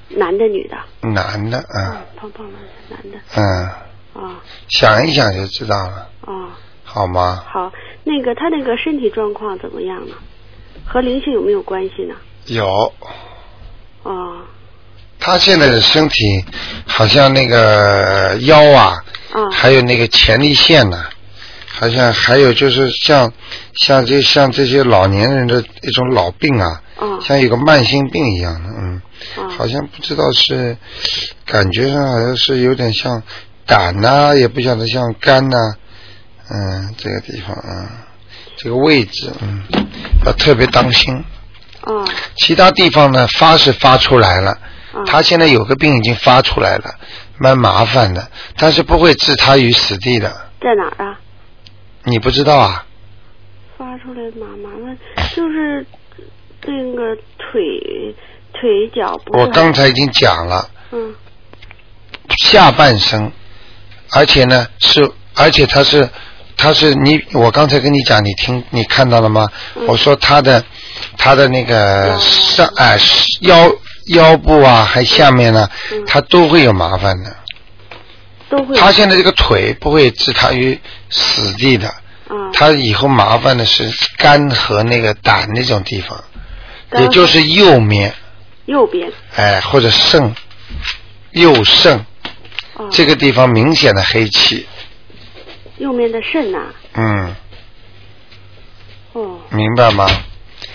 [0.09, 0.77] 男的女的？
[1.09, 2.53] 男的，啊、嗯，胖胖的
[2.89, 3.17] 男的。
[3.35, 7.43] 嗯，啊想一想就知道了，啊，好吗？
[7.47, 7.71] 好，
[8.03, 10.15] 那个他那个身体状况怎么样呢？
[10.85, 12.15] 和灵性有没有关系呢？
[12.45, 12.65] 有，
[14.03, 14.37] 哦
[15.19, 16.45] 他现在的身体
[16.85, 18.95] 好像那个腰啊，
[19.33, 21.03] 啊还有那个前列腺呢、
[21.79, 23.31] 好像还有就是像
[23.75, 29.01] 像这像这些老年人的一种老病啊，啊像有个慢性病一样的，嗯，
[29.37, 30.75] 啊好像不知道是
[31.45, 33.21] 感觉上好像是有点像
[33.67, 35.57] 胆呐、也不晓得像肝呐、
[36.49, 38.07] 嗯，这个地方，啊，
[38.55, 39.63] 这个位置，嗯，
[40.25, 41.23] 要特别当心。
[41.85, 42.05] 嗯
[42.37, 44.51] 其他地方呢发是发出来了，
[44.93, 46.95] 啊他现在有个病已经发出来了，
[47.37, 50.29] 蛮麻烦的，但是不会置他于死地的。
[50.59, 51.19] 在哪儿啊？
[52.07, 52.85] 你不知道啊？
[53.77, 54.97] 发出来麻麻烦，
[55.35, 55.85] 就是
[56.65, 58.15] 那个腿
[58.53, 61.13] 腿脚不我刚才已经讲了，嗯
[62.47, 63.29] 下半身，
[64.11, 66.09] 而且呢是，而且他是，
[66.55, 69.47] 他是你，我刚才跟你讲，你听你看到了吗？
[69.75, 70.63] 嗯我说他的
[71.17, 72.97] 他的那个上哎
[73.41, 73.69] 腰
[74.15, 77.35] 腰部啊，还下面呢，嗯他都会有麻烦的。
[78.49, 78.75] 都会。
[78.77, 80.79] 他现在这个腿不会置他于
[81.09, 81.93] 死地的，
[82.29, 82.51] 嗯。
[82.53, 86.23] 他以后麻烦的是肝和那个胆那种地方，
[86.97, 88.13] 也就是右面，
[88.65, 89.11] 右边。
[89.35, 90.35] 哎，或者肾，
[91.31, 91.97] 右肾。
[91.97, 92.05] 啊
[92.91, 94.67] 这个地方明显的黑气，
[95.77, 96.59] 右面的肾呐、
[96.93, 97.35] 嗯，
[99.13, 99.39] 哦。
[99.49, 100.07] 明白吗？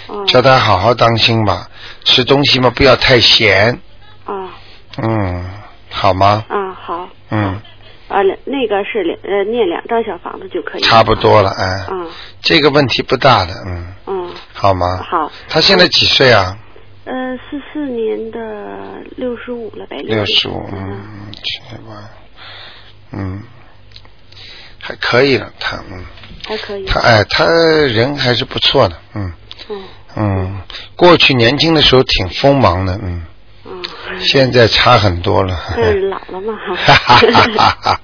[0.09, 0.25] 哦。
[0.27, 1.71] 叫他好好当心吧，
[2.05, 3.79] 吃东西嘛不要太咸，
[4.25, 4.51] 啊
[4.99, 5.45] 嗯，
[5.91, 6.45] 好吗？
[6.49, 7.61] 啊好嗯，
[8.09, 12.09] 啊两那个是两呃念两张小房子就可以差不多了，哎，嗯。
[12.43, 14.31] 这个问题不大的，嗯，嗯。
[14.53, 15.03] 好吗？
[15.03, 15.33] 好。
[15.49, 16.57] 他现在几岁啊？
[17.05, 17.13] 呃
[17.51, 18.39] 四四年的
[19.17, 20.49] 六十五了呗六十。
[20.49, 22.11] 五，嗯，七八，
[23.13, 23.43] 嗯，
[24.79, 26.05] 还可以了，他，嗯，
[26.47, 26.85] 还可以。
[26.85, 29.33] 他哎，他人还是不错的，嗯。
[29.71, 29.83] 嗯
[30.15, 30.61] 嗯，
[30.95, 33.23] 过去年轻的时候挺锋芒的，嗯，嗯
[34.19, 36.77] 现在差很多了，嗯老了嘛哈。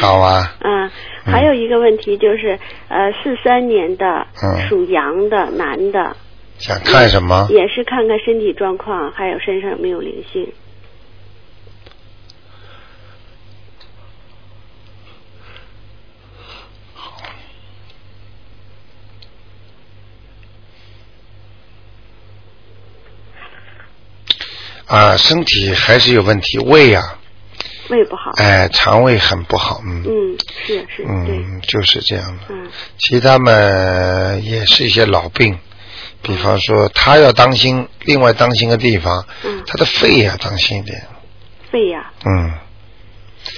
[0.00, 0.90] 好啊， 嗯，
[1.24, 4.68] 还有一个问题就是，呃，四三年的嗯。
[4.68, 6.16] 属羊的男的，
[6.58, 7.46] 想看什么？
[7.50, 10.52] 也是看看身体状况，还有身上有没有灵性。
[24.90, 27.18] 啊，身体还是有问题，胃啊，
[27.90, 28.32] 胃不好。
[28.36, 32.42] 哎，肠胃很不好，嗯嗯，是是，嗯，就是这样的。
[32.50, 33.52] 嗯其他嘛
[34.42, 35.58] 也是一些老病，
[36.22, 41.06] 比方说他要当心，另外当心个地方，嗯，他的肺也要当心一点。
[41.70, 42.52] 肺呀、嗯，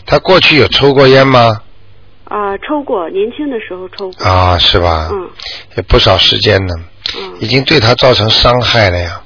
[0.04, 1.62] 他过去有抽过烟吗？
[2.24, 4.24] 啊，抽过，年轻的时候抽过。
[4.26, 5.08] 啊，是吧？
[5.12, 5.30] 嗯
[5.76, 6.74] 也不少时间呢，
[7.40, 9.21] 已嗯经对他造成伤害了呀。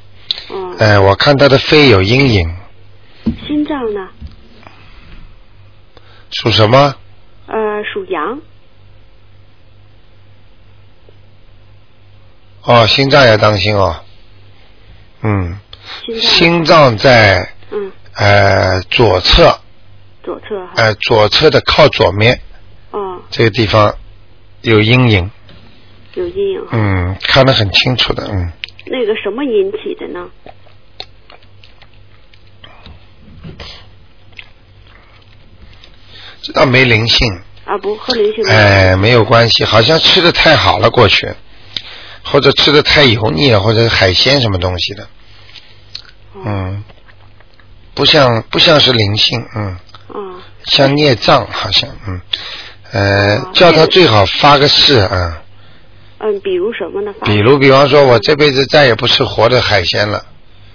[0.51, 2.55] 嗯，哎，我看他的肺有阴影，
[3.47, 4.09] 心脏呢？
[6.31, 6.95] 属什么？
[7.47, 7.55] 呃，
[7.93, 8.41] 属羊。
[12.63, 13.97] 哦，心脏要当心哦。
[15.23, 15.59] 嗯，
[16.21, 16.97] 心脏。
[16.97, 19.61] 在嗯，呃左侧，
[20.23, 20.87] 左侧哎。
[20.87, 22.41] 呃左侧的靠左面
[22.91, 23.95] 哦，这个地方
[24.63, 25.31] 有阴影，
[26.15, 26.67] 有阴影。
[26.73, 28.53] 嗯，看得很清楚的，嗯，
[28.87, 30.31] 那个什么引起的呢？
[36.43, 37.27] 这倒没灵性，
[37.65, 41.35] 啊，不喝灵性哎，没有关系，好像吃的太好了过去，
[42.23, 45.03] 或者吃的太油腻了，或者海鲜什么东西的，
[46.35, 46.43] 哦。
[46.45, 46.85] 嗯，
[47.95, 49.77] 不像不像是灵性，嗯，
[50.15, 52.21] 嗯像孽障好像，嗯，
[52.93, 55.43] 呃哦，叫他最好发个誓啊，
[56.19, 57.13] 嗯，比如什么呢？
[57.25, 60.23] 比如比方说我这辈子再也不吃活的海鲜了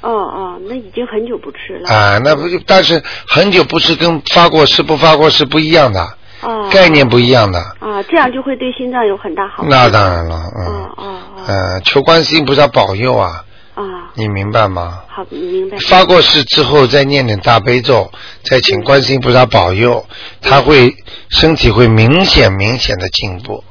[0.02, 1.90] 哦哦，那已经很久不吃了。
[1.90, 6.02] 啊，那不就但是很久不吃跟发过誓不发过誓不一样的，
[6.42, 7.60] 哦概念不一样的。
[7.80, 9.70] 啊，这样就会对心脏有很大好处。
[9.70, 13.44] 那当然了，嗯，哦哦哦呃，求观世音菩萨保佑啊，
[13.76, 13.84] 啊，
[14.16, 15.02] 你明白吗？
[15.08, 15.78] 好，明白。
[15.80, 18.12] 发过誓之后，再念点大悲咒，
[18.44, 20.06] 再请观世音菩萨保佑，
[20.42, 20.96] 他会
[21.30, 23.64] 身体会明显明显的进步。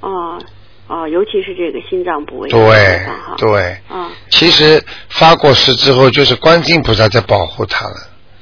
[0.00, 0.38] 哦
[0.86, 2.48] 哦，尤其是这个心脏部位。
[2.50, 3.00] 对。
[3.38, 7.94] 对，啊其实发过誓之后，就是观世音菩萨在保护他了，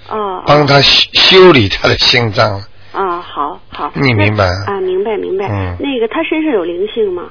[0.09, 0.43] 哦。
[0.47, 2.67] 帮他修修理他的心脏了。
[2.93, 3.93] 啊，好好。
[3.95, 5.47] 你明白啊，明白明白。
[5.49, 7.31] 嗯那个他身上有灵性吗？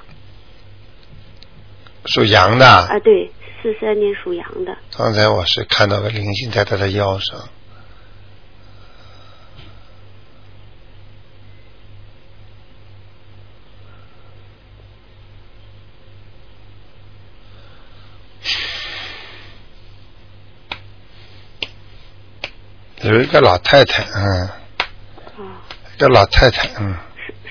[2.06, 4.76] 属羊的，啊，对，四三年属羊的。
[4.98, 7.40] 刚才我是看到个灵性在他的腰上。
[23.04, 24.52] 有一个老太太，嗯，啊，
[25.96, 26.96] 一个老太太，嗯，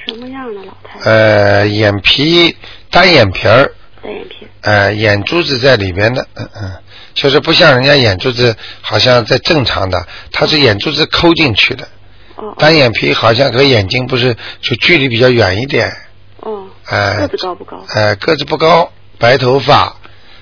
[0.07, 1.11] 什什么样的老太太？
[1.11, 2.57] 呃，眼皮
[2.91, 4.47] 单眼皮儿，单眼皮。
[4.63, 6.73] 呃，眼珠子在里边的，嗯嗯，
[7.15, 11.89] 就是不像人家眼珠子好像在正常的，它是眼珠子抠进去的，
[12.37, 15.91] 哦单眼皮好像和眼睛不是就距离比较远一点，
[16.41, 16.67] 哦。
[16.87, 17.85] 呃个子高不高？
[17.95, 19.97] 呃，个子不高，白头发，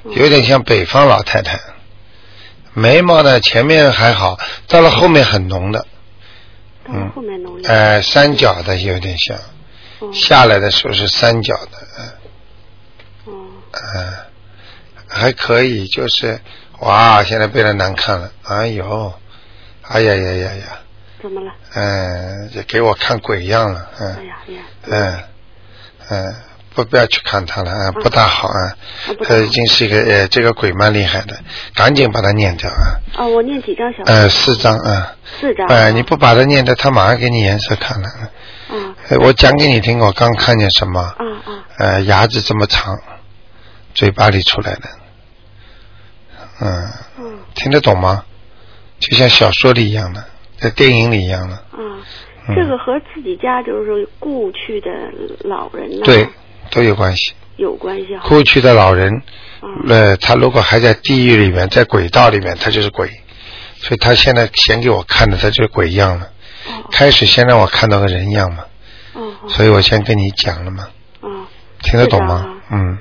[0.04, 1.58] 有点像北方老太太，
[2.74, 5.86] 眉毛呢前面还好，到了后面很浓的，
[6.86, 7.74] 到了后面浓一点。
[7.74, 9.36] 呃，三角的有点像，
[10.00, 13.46] 哦下来的时候是三角的，嗯、哦
[13.96, 14.12] 嗯，
[15.08, 16.40] 还可以，就是
[16.80, 19.12] 哇，现在变得难看了，哎呦，
[19.82, 20.78] 哎呀呀呀呀，
[21.20, 21.52] 怎么了？
[21.74, 24.62] 嗯，这给我看鬼样了，哎嗯呀呀。
[24.86, 25.22] 嗯
[26.10, 26.34] 嗯，
[26.78, 28.76] 不不要去看他了，啊，不大好啊。
[29.24, 29.40] 他好。
[29.40, 31.36] 已经是一个呃，这个鬼蛮厉害的，
[31.74, 34.04] 赶紧把它念掉啊，哦，我念几张小？
[34.04, 35.66] 呃，四张啊，四张。
[35.66, 42.96] 哎，你不把它念掉，他马上给你颜色看了，啊呃我讲给你听，我刚看见什么，啊啊呃，牙齿这么长，
[43.94, 44.82] 嘴巴里出来的，
[46.60, 46.88] 嗯，
[47.18, 48.24] 嗯听得懂吗？
[49.00, 50.24] 就像小说里一样的，
[50.58, 52.54] 在电影里一样的，啊，嗯。
[52.54, 54.88] 这个和自己家就是说故去的
[55.40, 56.26] 老人呢，对，
[56.70, 57.32] 都有关系。
[57.56, 58.28] 有关系哈。
[58.28, 59.22] 过去的老人，
[59.62, 63.08] 嗯呃，他如果还在地狱里面，在轨道里面，他就是鬼，
[63.76, 66.24] 所以他现在显给我看的，他就是鬼样了。
[66.24, 66.30] 哦
[66.90, 68.64] 开始先让我看到个人样嘛，
[69.48, 70.88] 所以我先跟你讲了嘛，
[71.20, 71.28] 哦，
[71.82, 72.46] 听得懂吗？
[72.70, 72.98] 嗯，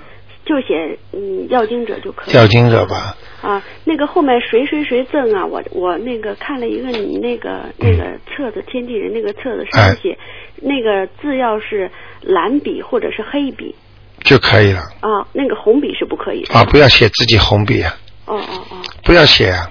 [0.47, 2.33] 就写嗯要经者就可以。
[2.33, 10.17] 要经者吧，啊，那个后面谁谁谁赠啊，我我那个看了一个你那个那个册子，天地人那个册子上哎写，
[10.61, 13.75] 那个字要是蓝笔或者是黑笔
[14.23, 16.53] 就可以了啊，那个红笔是不可以的。
[16.53, 16.63] 啊！
[16.65, 17.93] 不要写自己红笔啊，
[18.25, 19.69] 哦哦哦不要写啊。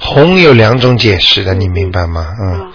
[0.00, 2.26] 红有两种解释的，你明白吗？
[2.42, 2.72] 嗯啊，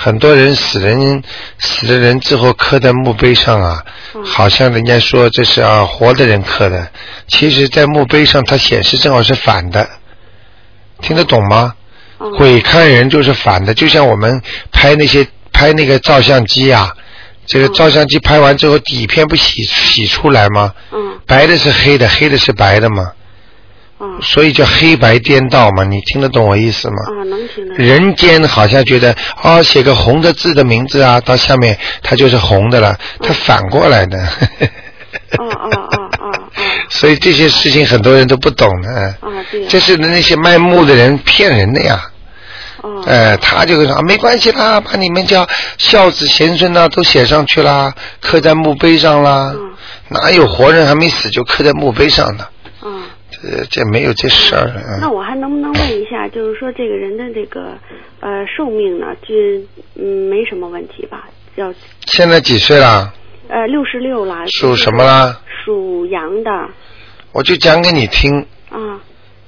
[0.00, 1.22] 很多人死人
[1.58, 3.84] 死了人之后刻在墓碑上啊，
[4.14, 4.24] 嗯。
[4.24, 6.88] 好像人家说这是啊活的人刻的，
[7.26, 9.88] 其实在墓碑上它显示正好是反的，
[11.00, 11.74] 听得懂吗？
[12.18, 14.40] 哦鬼看人就是反的，就像我们
[14.72, 16.92] 拍那些拍那个照相机啊，
[17.46, 20.72] 这个照相机拍完之后底片不洗洗出来吗？
[20.92, 21.18] 嗯。
[21.26, 23.12] 白的是黑的，黑的是白的嘛，
[24.00, 26.96] 嗯所以叫黑白颠倒嘛，你听得懂我意思吗？
[27.20, 27.74] 啊，能听得。
[27.76, 34.18] 人间好像觉得哦，写个红的字的名字啊，到下面它就是红的了，它反过来的。
[35.38, 36.32] 哦哦哦哦哦
[36.88, 38.88] 所以这些事情很多人都不懂的，
[39.20, 39.66] 啊，对。
[39.66, 42.10] 这是那些卖墓的人骗人的呀。
[42.82, 49.52] 哦呃，他就会说、啊没关系啦，把你们叫孝子贤孙呐、都写上去啦，刻在墓碑上啦。
[49.54, 49.68] 嗯
[50.10, 52.48] 哪有活人还没死就刻在墓碑上的？
[53.42, 53.50] 嗯。
[53.50, 54.72] 这这没有这事儿。
[54.76, 57.78] 嗯那我还能不能问一下，就是说这个人的这个
[58.20, 59.34] 呃寿命呢，就
[59.94, 61.28] 嗯没什么问题吧？
[61.56, 61.72] 要
[62.06, 63.12] 现在几岁了？
[63.48, 64.46] 呃六十六了。
[64.48, 65.40] 属什么啦？
[65.64, 66.50] 属羊的
[67.32, 68.46] 我就讲给你听。
[68.70, 69.00] 啊，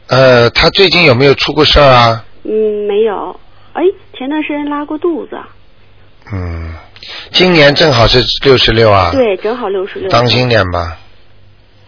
[0.09, 2.25] 呃，他最近有没有出过事儿啊？
[2.45, 3.39] 嗯没有。
[3.73, 3.83] 哎，
[4.17, 5.39] 前段时间拉过肚子，
[6.33, 6.73] 嗯，
[7.31, 9.11] 今年正好是六十六啊。。
[9.13, 10.09] 对，正好六十六。
[10.11, 10.97] 当心点吧。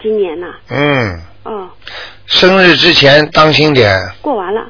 [0.00, 1.68] 今年呐，嗯，哦，
[2.26, 3.98] 生日之前当心点。
[4.20, 4.61] 过完了，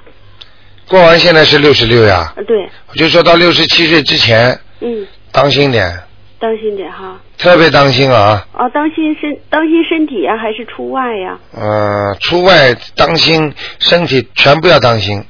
[0.89, 6.03] 过完现在是六十六呀，呃，对，我就说到六十七岁之前嗯，当心点，
[6.39, 7.21] 当心点哈。
[7.39, 8.47] 特别当心啊。
[8.53, 15.25] 哦，当心身当心身体啊，还是出外呀、嗯、出外当心身体，全部要当心。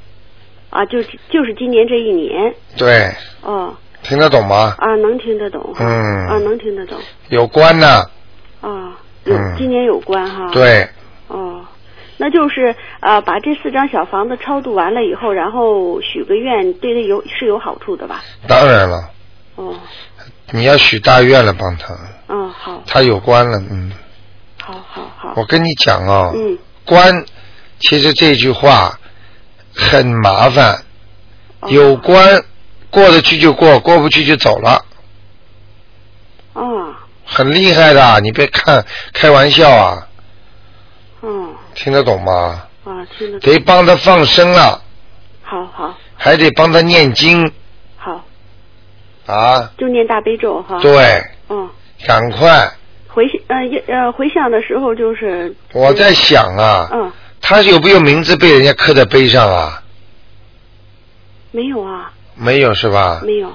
[0.70, 0.84] 啊？
[0.86, 3.10] 就就是今年这一年，对，
[3.42, 4.74] 哦，听得懂吗？
[4.78, 8.04] 啊，能听得懂，嗯啊，能听得懂，有关呢，
[8.60, 10.88] 啊，有、嗯今年有关哈，，对，哦，
[12.24, 18.22] 那就是呃，把这四张小房子超度完了以后，然后许个愿，对他有是有好处的吧？
[18.46, 19.10] 当然了，
[19.56, 19.74] 哦哦，
[20.52, 21.92] 你要许大愿了，帮他，
[22.28, 23.92] 嗯，好，他有关了，嗯。
[24.62, 25.32] 好好好。
[25.34, 26.56] 我跟你讲哦，嗯
[26.86, 27.24] 关，
[27.80, 28.96] 其实这句话
[29.74, 30.80] 很麻烦，
[31.58, 32.40] 哦有关
[32.88, 34.84] 过得去就过，过不去就走了，
[36.52, 40.06] 哦，很厉害的，你别看开玩笑啊，
[41.22, 42.66] 嗯，听得懂吗？
[42.84, 43.52] 啊，听得懂。
[43.52, 44.82] 得帮他放生了，
[45.42, 47.50] 好好还得帮他念经
[47.96, 48.24] 好，
[49.26, 50.78] 啊，就念大悲咒哈。。
[50.80, 51.68] 对，嗯，
[52.06, 52.70] 赶快！
[53.08, 53.56] 回呃
[53.88, 55.54] 呃回想的时候就是。
[55.72, 59.82] 我在想啊，嗯，他有没有名字被人家刻在碑上啊？
[61.50, 63.20] 没有啊，没有是吧？
[63.24, 63.52] 没有。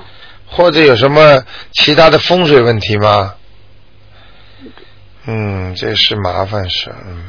[0.50, 3.34] 或者有什么其他的风水问题吗？
[5.26, 6.94] 嗯，这是麻烦事。
[7.06, 7.26] 嗯，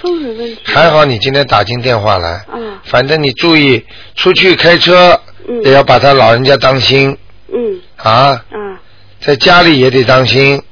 [0.00, 0.60] 风水问题。
[0.64, 2.44] 还好你今天打进电话来。
[2.54, 3.84] 嗯反正你注意
[4.14, 7.16] 出去开车，嗯也要把他老人家当心
[7.52, 8.78] 嗯啊，嗯
[9.20, 10.62] 在家里也得当心，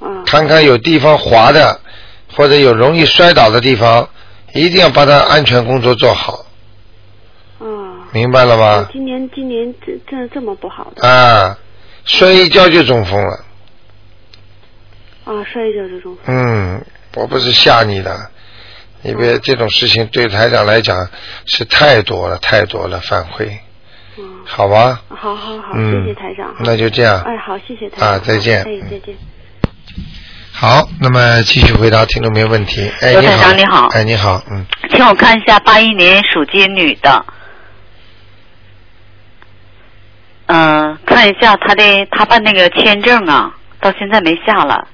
[0.00, 1.80] 嗯看看有地方滑的，
[2.34, 4.08] 或者有容易摔倒的地方，
[4.54, 6.46] 一定要把他安全工作做好，
[7.60, 8.00] 嗯。
[8.12, 8.88] 明白了吗？
[8.92, 11.56] 今年今年这这这么不好的啊，
[12.04, 13.44] 摔一跤就中风了。
[15.26, 16.34] 啊，摔一跤就中风。
[16.34, 18.30] 嗯，我不是吓你的，
[19.02, 20.96] 因为这种事情对台长来讲
[21.44, 23.58] 是太多了，太多了，反馈，
[24.16, 25.00] 嗯，好吧？
[25.08, 26.54] 好好好，嗯谢谢台长。
[26.60, 28.08] 那就这样哎，好，谢谢台长。
[28.10, 29.16] 啊再见哎，再见。
[30.52, 32.88] 好，那么继续回答听众朋友问题。
[33.00, 37.24] 哎，罗你好，台长你好哎，你好，嗯，请我看一下八一年属鸡女的，
[40.46, 44.84] 嗯、看一下她的她办那个签证啊，到现在没下来。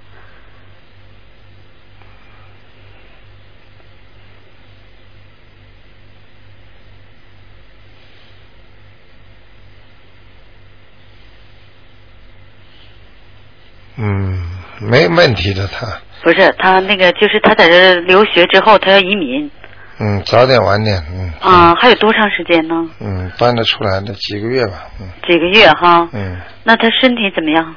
[13.98, 14.38] 嗯，
[14.80, 15.86] 没问题的，他，
[16.22, 19.50] 不是他那个，就是他在这留学之后，他要移民
[19.98, 22.74] 嗯，早点晚点，嗯，啊、还有多长时间呢？
[23.00, 26.06] 嗯，搬得出来的几个月吧，嗯几个月哈。
[26.12, 27.74] 嗯，那他身体怎么样？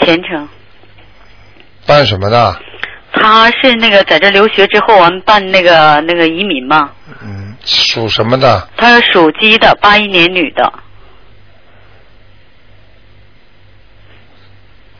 [0.00, 0.48] 前程？
[1.86, 2.56] 办什么的？
[3.12, 6.90] 他是那个在这留学之后，完办那个那个移民嘛。
[7.24, 8.68] 嗯，属什么的？
[8.76, 10.72] 他是属鸡的，八一年女的。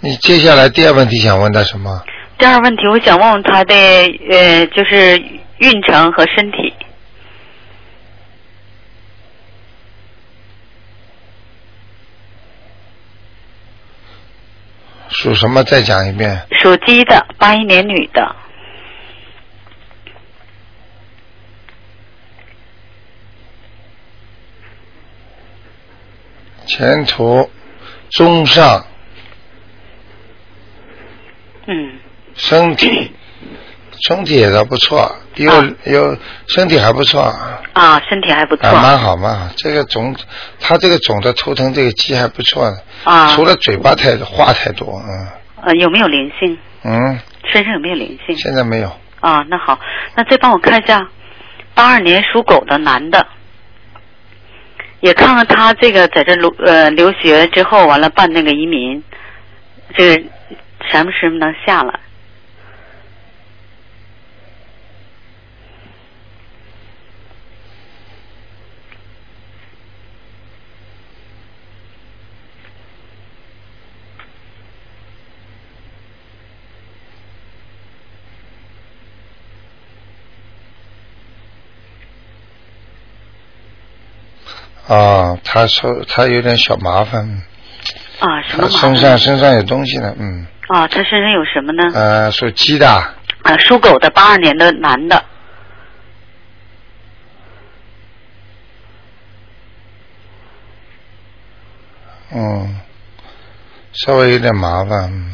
[0.01, 2.03] 你接下来第二问题想问他什么？
[2.39, 5.19] 第二个问题，我想问问他的呃，就是
[5.59, 6.73] 运程和身体。
[15.09, 15.65] 属什么？
[15.65, 16.47] 再讲一遍。
[16.63, 18.37] 属鸡的，八一年女的。
[26.67, 27.51] 前途
[28.11, 28.87] 中上，
[31.69, 31.93] 嗯，
[32.35, 33.13] 身体
[34.09, 35.69] 身体也倒不错，有、啊。
[35.85, 37.21] 有身体还不错，
[37.75, 38.67] 啊，身体还不错。
[38.67, 39.47] 啊，蛮好蛮好。
[39.57, 40.17] 这个肿，
[40.59, 43.35] 他这个肿的头疼这个鸡还不错的，啊。
[43.35, 45.29] 除了嘴巴太话太多，嗯。
[45.63, 46.57] 呃，有没有灵性？
[46.85, 47.19] 嗯，
[47.53, 48.37] 身上有没有灵性？
[48.37, 48.89] 现在没有，
[49.21, 49.79] 啊，那好，
[50.15, 51.07] 那再帮我看一下，
[51.75, 53.27] 八二年属狗的男的，
[55.01, 59.03] 也看看他这个在这留呃留学之后，完了办那个移民，
[59.97, 60.23] 这个
[60.91, 62.01] 什么时候能下来？
[84.89, 87.21] 啊，他说他有点小麻烦，
[88.21, 88.97] 啊，什么他身麻烦？
[88.97, 91.83] 上身上有东西呢，嗯，啊，他身上有什么呢？
[91.95, 92.87] 呃，属鸡的，
[93.43, 95.25] 啊，属狗的，八二年的男的。
[102.31, 102.77] 嗯，
[103.93, 105.33] 稍微有点麻烦，嗯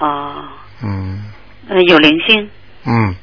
[0.00, 0.52] 啊，
[0.82, 1.24] 嗯
[1.68, 2.50] 呃，有灵性。
[2.84, 3.14] 嗯，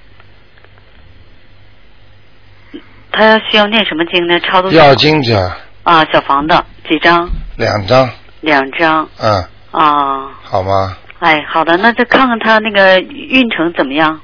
[3.12, 4.40] 他需要念什么经呢？
[4.40, 5.52] 超度要经者
[5.84, 6.56] 啊，小房子
[6.88, 7.30] 几张？
[7.58, 10.32] 两张，两张嗯，啊。
[10.56, 10.96] 好吗？
[11.20, 14.22] 哎，好的，那再看看他那个运程怎么样？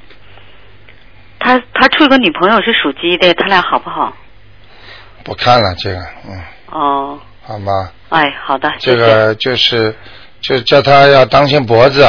[1.39, 4.13] 他他处一个女朋友是属鸡的，他俩好不好？
[5.25, 7.89] 不看了，这个，嗯，哦，好吗？
[8.09, 8.95] 哎，好的，这。
[8.95, 9.93] 个就是，
[10.39, 12.01] 就叫他要当心脖子，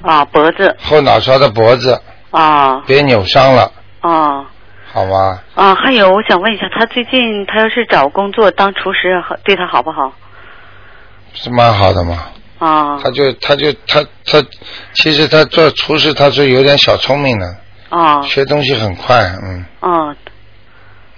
[0.00, 2.00] 啊，脖子后脑勺的脖子，
[2.30, 4.46] 啊别扭伤了，啊
[4.90, 5.38] 好吗？
[5.54, 5.74] 啊！
[5.74, 10.10] 还有，我想问一下，他最近他要是找工作当厨师，好对他好不好？
[11.34, 12.16] 是蛮好的嘛。
[12.58, 14.42] 哦他就他就他他，
[14.92, 17.46] 其实他做厨师他是有点小聪明的，
[17.90, 20.14] 啊学东西很快，嗯哦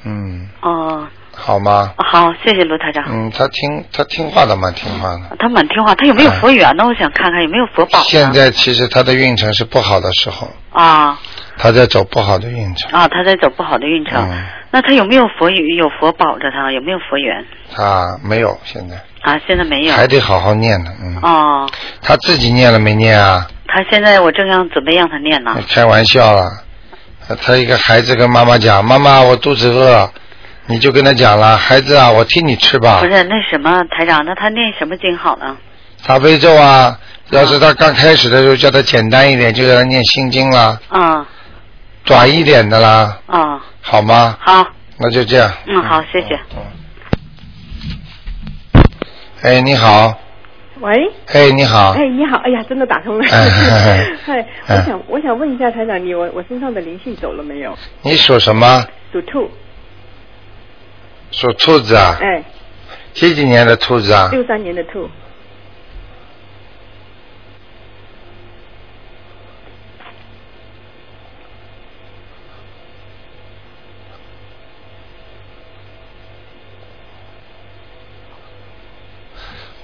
[0.05, 1.93] 嗯，哦，好吗？
[1.99, 3.05] 好，谢谢卢台长。
[3.09, 5.36] 嗯，他听他听话的蛮听话的。
[5.38, 6.86] 他蛮听话，他有没有佛缘呢？
[6.86, 7.99] 我想看看有没有佛宝。
[8.01, 11.18] 现在其实他的运程是不好的时候，啊
[11.59, 12.91] 他在走不好的运程。
[12.93, 14.18] 啊，他在走不好的运程。
[14.30, 15.76] 嗯，那他有没有佛缘？
[15.76, 16.72] 有佛保着他？
[16.72, 17.45] 有没有佛缘？
[17.74, 19.95] 他没有现在，啊，现在没有。
[19.95, 20.91] 还得好好念呢。
[21.03, 21.71] 嗯，哦，
[22.03, 23.47] 他自己念了没念啊？
[23.66, 25.57] 他现在我正要准备让他念呢。
[25.68, 26.51] 开玩笑了，
[27.41, 30.11] 他一个孩子跟妈妈讲：“妈妈，我肚子饿。”
[30.66, 33.07] 你就跟他讲了：“孩子啊，我替你吃吧不。
[33.07, 35.57] 是那什么台长，那他念什么经好呢？”
[36.07, 36.99] 大悲咒啊，
[37.31, 41.27] 要是他刚开始的时候叫他简单一点，就让他念心经啦，啊
[42.05, 44.37] 短一点的啦，啊，好吗？
[44.41, 44.64] 好，
[44.97, 45.53] 那就这样。
[45.66, 46.39] 嗯，好，谢谢。
[49.43, 50.18] 哎，你好，
[50.80, 53.24] 喂，哎，你好，哎，你好，哎呀，真的打通了。
[53.30, 57.76] 哎 我想我想问一下台长，你我我身上的灵性走了没有？
[58.03, 58.84] 你属什么？
[59.12, 59.51] 属兔，
[61.30, 62.16] 属兔子啊？
[62.20, 62.43] 哎，
[63.14, 64.28] 几几年的兔子啊？
[64.30, 65.09] 六三年的兔，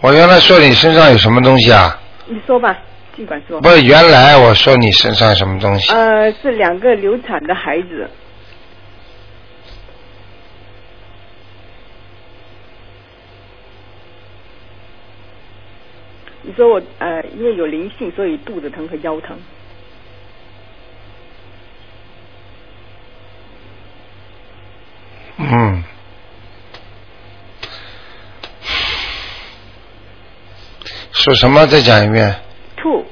[0.06, 1.98] 我原来说你身上有什么东西啊？
[2.26, 2.78] 你说吧，
[3.16, 3.60] 尽管说。
[3.60, 5.92] 不是，原来我说你身上有什么东西？
[5.92, 8.08] 呃，是两个流产的孩子。
[16.42, 19.36] 你说我呃，因为有灵性，所以肚子疼和腰疼。
[31.26, 31.66] 属什么？
[31.66, 32.32] 再讲一遍。
[32.76, 33.04] 兔，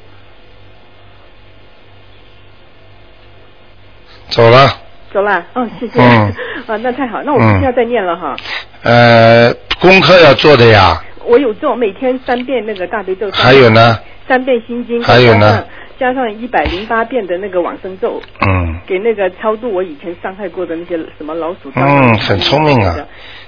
[4.28, 4.68] 走了。
[5.12, 6.00] 走了，哦，谢谢。
[6.00, 6.32] 嗯
[6.68, 8.36] 啊，那太好，那我不需要再念了哈。
[8.84, 11.02] 呃，功课要做的呀。
[11.24, 13.28] 我有做，每天三遍那个大悲咒。
[13.32, 13.98] 还有呢？
[14.28, 15.02] 三遍心经。
[15.02, 15.66] 还有呢？
[15.98, 21.72] 加上一百零八遍的那个往生咒，嗯给那个超度我以前伤害过的那些什么老鼠。
[21.74, 22.96] 嗯，很聪明啊。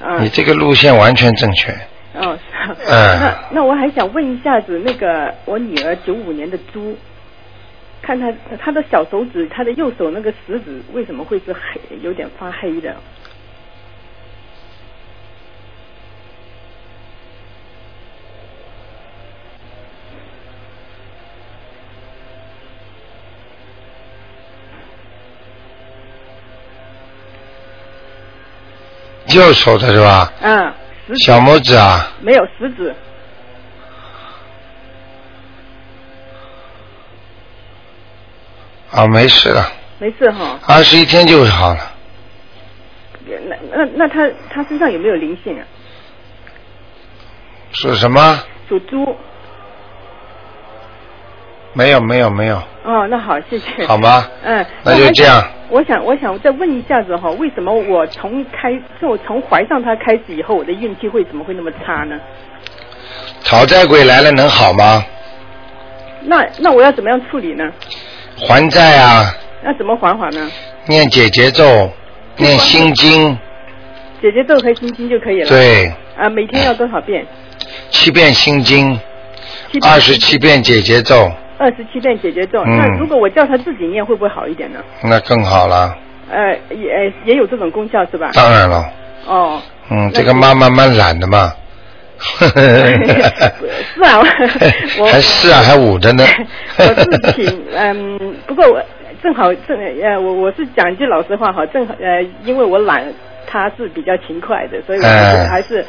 [0.01, 0.19] 啊。
[0.19, 1.73] 你这个路线完全正确。
[2.19, 2.37] 哦，
[2.87, 6.97] 嗯那那我还想问一下子，那个我女儿九五年的猪，
[8.03, 12.95] 看她她的小手指，她的右手那个食指为什么会是黑，有点发黑的？
[29.35, 30.33] 右手的是吧？
[30.41, 30.73] 嗯，
[31.07, 32.95] 食指小拇指啊，没有食指，
[38.91, 40.59] 啊，没事了，没事哈。
[40.67, 41.93] 二十一天就会好了。
[43.29, 45.67] 那那那他他身上有没有灵性啊？
[47.73, 48.45] 属什么？
[48.69, 49.17] 属猪。
[51.77, 52.57] 没有，没有，没有。
[52.85, 53.87] 哦，那好，谢谢。
[53.87, 54.27] 好吗？
[54.43, 55.47] 嗯，那就这样。
[55.69, 62.19] 我想，我想再问一下子哈，为什么我从开，就我从怀上他开始以后，我的运气会怎么会那么差呢？
[63.45, 65.05] 讨债鬼来了能好吗？
[66.23, 67.65] 那那我要怎么样处理呢？
[68.49, 70.51] 还债啊，那怎么还还呢？
[70.87, 71.91] 念解结咒，
[72.37, 73.37] 念心经，
[74.23, 75.49] 姐姐咒和心经就可以了。。
[75.49, 77.27] 对，啊，每天要多少遍？
[77.91, 78.99] 七遍心经，
[79.83, 82.63] 二十七遍解结咒，二十七遍解决咒。
[82.65, 84.81] 嗯那如果我叫他自己念，会不会好一点呢？
[85.03, 85.97] 那更好了。
[86.31, 88.31] 呃，也呃也有这种功效是吧？
[88.35, 88.85] 当然了，
[89.27, 91.53] 哦，嗯，这个妈妈蛮懒的嘛。
[92.19, 94.19] 是啊，
[94.99, 96.25] 我 还是啊，还捂着呢。
[96.79, 98.83] 我是挺嗯，不过我
[99.23, 103.05] 正好正呃，我我是讲一句老实话哈，正好呃，因为我懒，
[103.47, 105.85] 他是比较勤快的，所以我还是、哎还是，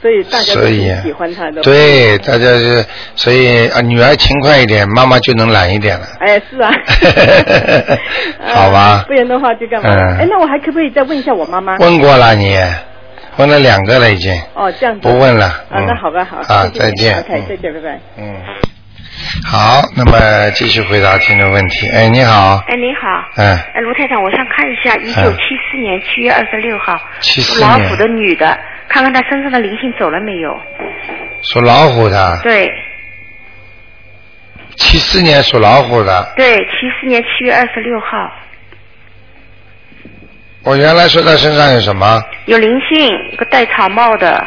[0.00, 0.66] 所以大家都
[1.02, 1.60] 喜欢他的。
[1.62, 2.84] 对，大家是，
[3.16, 6.06] 所以啊，女儿勤快一点，妈妈就能懒一点了。
[6.20, 6.70] 哎，是啊。
[8.38, 9.88] 呃 好吧 不然的话就干嘛？
[9.90, 11.76] 嗯哎，那我还可不可以再问一下我妈妈？
[11.78, 12.56] 问过了你，
[13.36, 14.32] 问了两个了已经。
[14.54, 15.00] 哦，这样子。
[15.02, 16.38] 不问了啊，嗯那好吧，好。
[16.54, 18.00] 啊谢谢再见 OK，嗯再见，拜拜。
[18.18, 18.34] 嗯，
[19.44, 21.88] 好，那么继续回答听众问题。
[21.88, 23.08] 哎，你好，哎，你好。
[23.36, 25.38] 嗯哎，卢太长，我想看一下一九七
[25.70, 28.58] 四年七月二十六号，74年老虎的女的，
[28.88, 30.58] 看看他身上的灵性走了没有？
[31.42, 32.68] 属老虎的，对
[34.76, 36.32] 七四年属老虎的。
[36.36, 38.30] 对，七四年七月二十六号
[40.64, 42.22] 我原来说他身上有什么？
[42.46, 44.44] 有灵性，一个戴草帽的，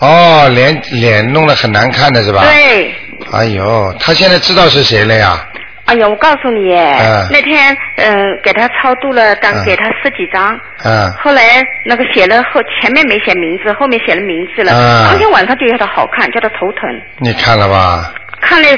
[0.00, 2.42] 哦，脸脸弄得很难看的是吧？。
[2.42, 2.94] 对，
[3.32, 5.48] 哎呦，他现在知道是谁了呀？
[5.86, 11.42] 哎呀，我告诉你，嗯那天嗯、呃给他超度了，当嗯给他十几张，嗯，后来
[11.84, 14.72] 那个写了后前面没写名字，后面写了名字了。
[14.72, 18.12] 嗯当天晚上就叫他好看，叫他头疼，你看了吧？
[18.40, 18.68] 看了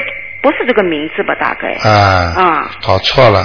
[0.41, 1.33] 不是这个名字吧？
[1.39, 1.71] 大概。
[1.89, 3.41] 啊，啊搞错了，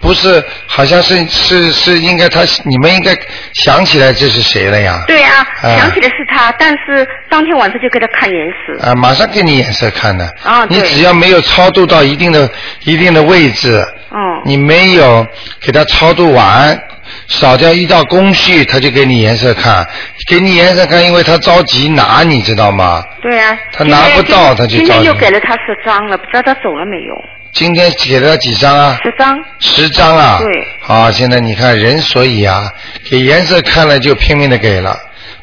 [0.00, 3.14] 不是，好像是是是应该他你们应该
[3.52, 5.04] 想起来这是谁了呀？
[5.06, 8.86] 对呀、嗯想起来是他，但是当天晚上就给他看颜色。
[8.86, 10.24] 啊，马上给你颜色看的。
[10.42, 12.50] 啊对你只要没有超度到一定的
[12.84, 14.42] 一定的位置，嗯。
[14.44, 15.26] 你没有
[15.60, 16.80] 给他超度完，
[17.28, 19.86] 少掉一道工序，他就给你颜色看。
[20.26, 23.04] 给你颜色看，因为他着急拿，你知道吗？
[23.20, 27.14] 对呀、他拿不到他就今天又给了他十张了，不知道他走了没有？
[27.52, 28.98] 今天给了几张啊？
[29.02, 29.38] 十张。
[29.58, 30.38] 十张啊。
[30.40, 30.66] 对。
[30.80, 32.72] 好，现在你看人，所以啊，
[33.10, 34.96] 给颜色看了就拼命的给了，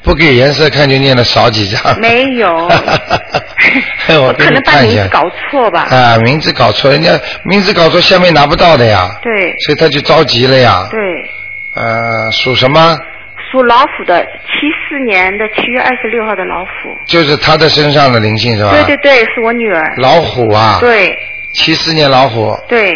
[0.04, 2.00] 不给颜色看就念了少几张。
[2.00, 2.68] 没有
[4.08, 5.08] 哎 我 可能把名字。
[5.12, 5.82] 搞错吧？
[5.92, 7.12] 啊，名字搞错，人家
[7.44, 10.88] 名字搞错，下面拿不到的呀，对所以他就着急了呀。
[10.90, 11.00] 对，
[11.76, 12.98] 呃，属什么？
[13.52, 16.70] 属老虎的，七四年的七月二十六号的老虎。
[17.06, 18.72] 就是他的身上的灵性是吧？
[18.72, 19.94] 对对对，是我女儿。
[19.98, 20.80] 老虎啊。。
[20.82, 21.18] 对
[21.58, 22.94] 七四年老虎，对，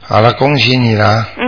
[0.00, 1.44] 好了，恭喜你了，嗯，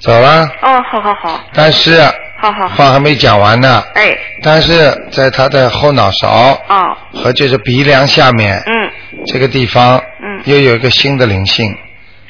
[0.00, 0.44] 走了。
[0.62, 1.98] 哦，好好好，但是
[2.40, 2.68] 好好。
[2.68, 3.82] 好，话还没讲完呢。
[3.94, 6.28] 哎，但是在他的后脑勺
[6.68, 8.90] 哦，和就是鼻梁下面嗯，
[9.26, 10.42] 这个地方，嗯。
[10.44, 11.68] 又有一个新的灵性，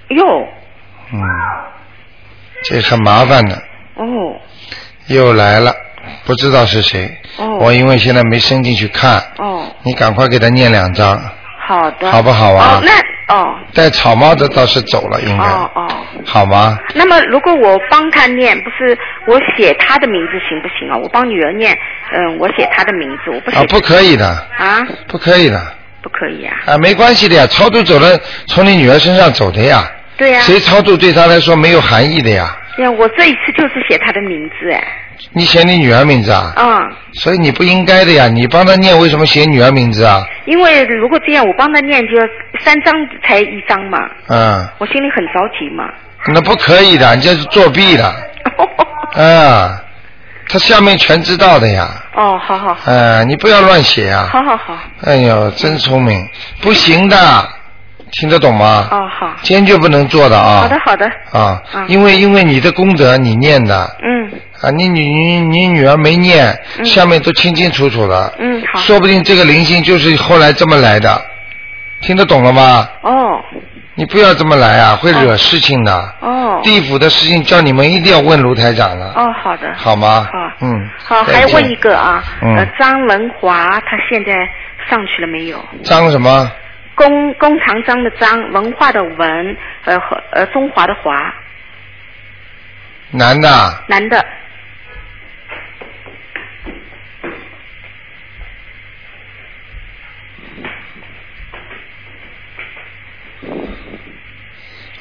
[0.09, 0.24] 哟，
[1.12, 1.20] 嗯，
[2.64, 3.54] 这很麻烦的，
[3.96, 4.04] 哦，
[5.09, 5.74] 又来了，
[6.24, 7.14] 不知道是谁。
[7.36, 7.59] 哦。
[7.61, 11.20] 我因为现在没伸进去看，哦，你赶快给他念两张，
[11.66, 12.76] 好的，好不好啊？
[12.76, 12.92] 哦，那
[13.29, 15.89] 哦，带草帽的倒是走了，应该，哦哦。
[16.24, 16.79] 好吗？
[16.95, 20.97] 那么，如果我帮他念，不是我写他的名字行不行啊？
[20.97, 21.76] 我帮女儿念，
[22.12, 24.26] 嗯，我写他的名字，我不写啊，不可以的，
[24.57, 25.61] 啊，不可以的，
[26.03, 26.57] 不可以啊。
[26.66, 29.85] 啊，没关系的呀，超度走了，从你女儿身上走的呀。
[30.16, 32.57] 对呀、谁超度对他来说没有含义的呀？
[32.79, 34.83] 呀，我这一次就是写他的名字，哎，
[35.32, 36.52] 你写你女儿名字啊？
[36.56, 40.24] 嗯，所以你不应该的呀，你帮他念，为什么写女儿名字啊？
[40.46, 42.24] 因为如果这样，我帮他念就要
[42.64, 42.94] 三张
[43.26, 43.98] 才一张嘛，
[44.28, 45.84] 嗯，我心里很着急嘛。
[46.32, 48.04] 那不可以的，你这是作弊的。
[49.14, 49.80] 啊，
[50.48, 51.88] 他下面全知道的呀。
[52.14, 54.28] 哦，好好好，啊，你不要乱写啊。
[54.32, 56.26] 好好好，哎呦，真聪明，
[56.60, 57.16] 不行的，
[58.12, 58.88] 听得懂吗？
[58.90, 60.61] 哦好，坚决不能做的啊。
[60.62, 64.30] 好的好的，啊，嗯因为因为你的功德你念的嗯
[64.62, 71.20] 啊，你女你你女儿没念，嗯下面都清清楚楚的，嗯好，说不定这个灵性就是后来这么来的，
[72.00, 72.88] 听得懂了吗？
[73.02, 73.12] 哦
[73.94, 76.14] 你不要这么来啊，会惹事情的。
[76.20, 80.28] 哦地府的事情叫你们一定要问卢台长了，哦好的，好吗？
[80.32, 80.88] 好嗯。
[81.04, 84.32] 好，还问一个啊，嗯呃，张文华他现在
[84.88, 85.59] 上去了没有？
[85.84, 86.50] 张什么？
[86.99, 91.32] 弓弓长张的张，文化的文，呃和呃中华的华，
[93.12, 94.18] 男的啊，男的，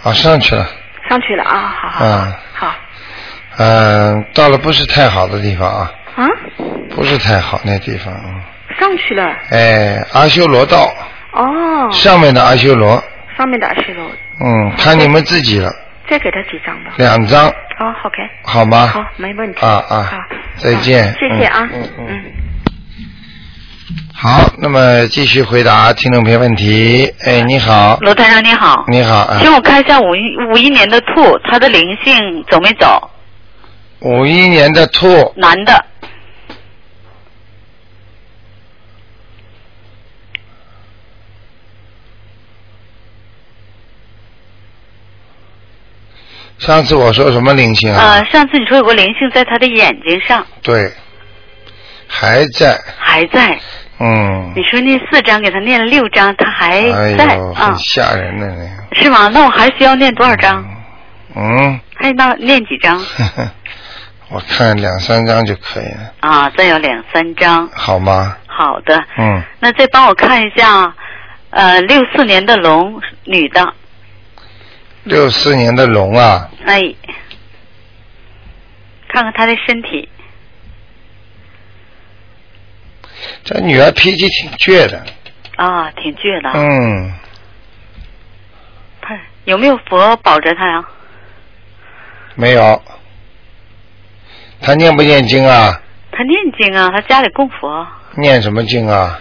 [0.04, 0.68] 啊上去了，
[1.10, 2.76] 上去了啊，好好嗯好。
[3.58, 6.28] 嗯，到了不是太好的地方啊，啊，
[6.92, 8.46] 不是太好那地方，啊
[8.80, 9.24] 上去了。
[9.50, 10.94] 哎，阿修罗道
[11.38, 13.02] 哦，上面的阿修罗，
[13.38, 14.10] 上面的阿修罗，
[14.44, 15.72] 嗯，看你们自己了，
[16.10, 16.92] 再给他几张吧。
[16.98, 18.88] 两张，哦，OK，好吗？
[18.88, 19.60] 好，没问题。
[19.62, 20.18] 啊啊好，
[20.58, 21.14] 再见。
[21.14, 22.06] 谢谢啊，嗯嗯。
[22.10, 22.24] 嗯。
[24.14, 27.08] 好，那么继续回答听众朋友问题。
[27.24, 33.12] 哎，你好，罗台长你好，你好啊，请我看一下五一五一年的兔，它的灵性走没走？
[34.00, 35.86] 五一年的兔，男的，
[46.68, 47.98] 上次我说什么灵性啊？
[47.98, 50.92] 呃，上次你说有个灵性在他的眼睛上，对，
[52.06, 53.58] 还在，还在。
[54.00, 57.40] 嗯，你说那四张给他念了六张，他还哎在？
[57.78, 59.30] 吓人的那个，是吗？
[59.30, 60.62] 那我还需要念多少张？
[61.38, 63.02] 嗯，还那念几张？
[64.30, 67.66] 我看两三张就可以了，啊，再有两三张。
[67.74, 68.36] 好吗？
[68.46, 70.94] 好的，嗯，那再帮我看一下，
[71.52, 73.74] 呃，六四年的龙，女的，
[75.08, 76.82] 六四年的龙啊，哎，
[79.08, 80.10] 看看他的身体，
[83.46, 85.06] 这女儿脾气挺倔的，
[85.56, 86.50] 啊，挺倔的。
[86.54, 87.14] 嗯，
[89.02, 90.86] 他有没有佛保着他呀？
[92.36, 92.84] 没有。
[94.60, 95.82] 他念不念经啊？
[96.12, 97.88] 他念经啊，他家里供佛，
[98.18, 99.18] 念什么经啊？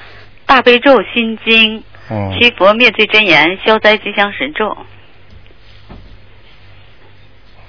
[0.47, 4.77] 大悲咒、心经、嗯，七佛灭罪真言、消灾吉祥神咒。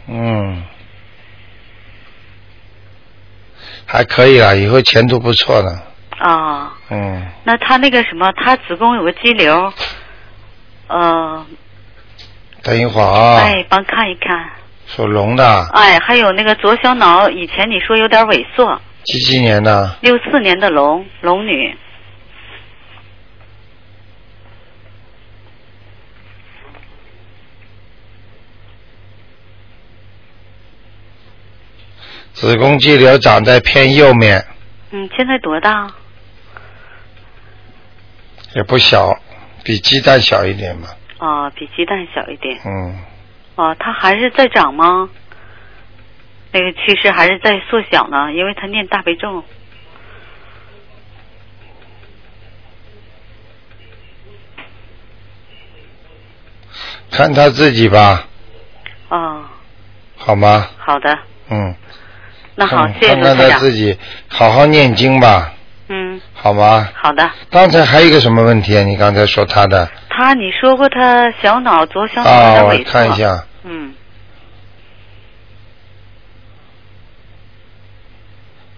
[0.08, 0.64] 嗯，
[3.86, 5.82] 还可以啦，以后前途不错的。
[6.20, 9.72] 啊，嗯，那他那个什么，他子宫有个肌瘤，
[10.88, 11.46] 呃，
[12.64, 14.50] 等一会儿啊，哎，帮看一看。
[14.88, 19.98] 属龙的，哎，还有那个左小脑，以前你说有点萎缩，几几年的？
[20.02, 21.78] 六四年的龙龙女，
[32.40, 34.46] 子宫肌瘤长在偏右面，
[34.92, 35.92] 嗯，现在多大？
[38.54, 39.12] 也不小，
[39.64, 40.88] 比鸡蛋小一点嘛。
[41.18, 42.60] 哦，比鸡蛋小一点。
[42.64, 42.96] 嗯，
[43.56, 45.10] 哦，它还是在长吗？
[46.52, 49.44] 那个趋势还是在缩小呢，因为他念大悲咒。
[57.10, 58.28] 看他自己吧，
[59.10, 59.44] 哦，
[60.16, 60.70] 好吗？
[60.78, 61.18] 好的，
[61.50, 61.76] 嗯，
[62.60, 63.52] 那好，谢谢看看卢台长。
[63.52, 63.96] 他自己，
[64.28, 65.54] 好好念经吧，
[65.90, 66.90] 嗯，好吗？
[66.96, 67.30] 好的。
[67.52, 68.82] 刚才还有一个什么问题啊？
[68.82, 72.76] 你刚才说他的他你说过他小脑左小脑啊，我。
[72.84, 73.14] 看一。
[73.14, 73.94] 下，嗯，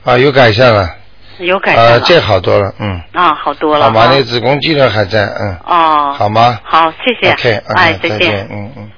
[0.04, 0.96] 啊，有改善了，
[1.38, 2.00] 有改善啊，了。
[2.02, 3.86] 这好多了，嗯，啊，好多了。
[3.86, 4.10] 好吗？
[4.12, 6.14] 那子宫肌瘤还在，嗯，哦。
[6.18, 7.32] 好吗好，谢谢。
[7.32, 8.46] ？OK，哎，再再见。
[8.52, 8.92] 嗯嗯。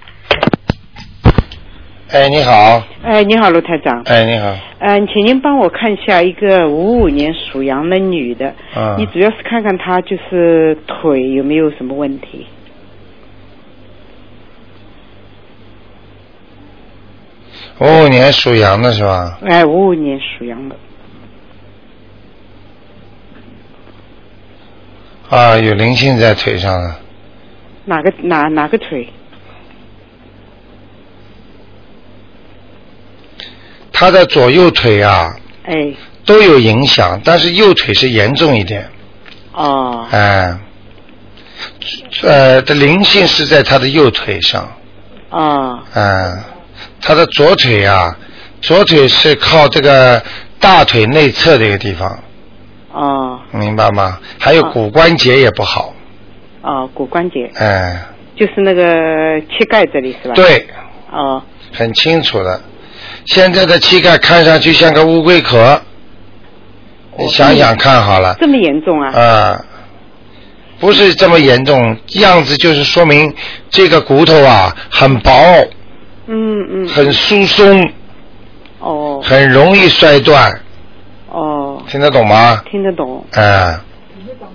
[2.12, 4.02] 哎，你好，哎，你好，卢台长。
[4.04, 12.46] 哎，你好，嗯、请您帮我看一下一个五五年属羊的女的，嗯你主要是看看她就是腿有没有什么问题。
[17.80, 19.40] 五五年属羊的是吧？
[19.46, 20.76] 哎，五五年属羊的，
[25.30, 27.00] 啊，有灵性在腿上了，
[27.86, 29.08] 哪个哪哪个腿？
[34.02, 35.32] 他的左右腿啊
[35.64, 35.94] 哎，
[36.26, 38.90] 都有影响，但是右腿是严重一点，
[39.54, 40.08] 哦。
[40.10, 40.58] 哎，
[42.24, 44.68] 呃，的灵性是在他的右腿上，
[45.30, 45.80] 哦。
[45.94, 46.44] 嗯，
[47.00, 48.18] 他的左腿啊，
[48.60, 50.24] 左腿是靠这个
[50.60, 52.24] 大腿内侧这个地方，
[52.92, 53.40] 哦。
[53.52, 54.18] 明白吗？
[54.40, 55.94] 还有骨关节也不好，
[56.64, 57.52] 哦，骨关节。
[57.54, 58.02] 哎，
[58.36, 60.34] 就是那个膝盖这里是吧？。
[60.34, 60.66] 对，
[61.12, 61.44] 哦。
[61.72, 62.60] 很清楚的。
[63.26, 65.80] 现在的膝盖看上去像个乌龟壳，
[67.18, 69.12] 你想想看好了，这么严重啊？
[69.12, 69.66] 啊，
[70.80, 73.34] 不是这么严重，样子就是说明
[73.70, 75.32] 这个骨头啊很薄，
[76.28, 76.88] 嗯嗯。
[76.88, 77.90] 很疏松，
[78.80, 80.52] 哦很容易摔断，
[81.30, 82.64] 哦，听得懂吗？
[82.70, 83.24] 听得懂。
[83.34, 83.84] 啊，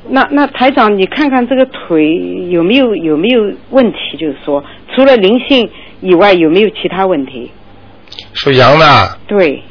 [0.08, 4.16] 那那台长，你看看这个腿有没有有没有问题？
[4.18, 4.62] 就是说，
[4.94, 7.50] 除了灵性以外，有没有其他问题？
[8.32, 9.62] 属羊的，对，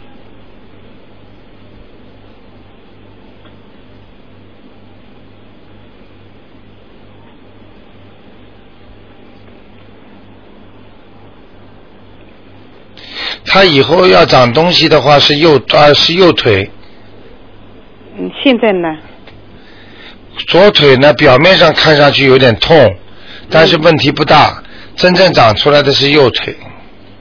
[13.46, 16.70] 他以后要长东西的话是右啊是右腿，
[18.18, 18.98] 嗯，现在呢？
[20.48, 22.76] 左腿呢表面上看上去有点痛，
[23.50, 24.62] 但是问题不大，
[24.96, 26.56] 真正长出来的是右腿，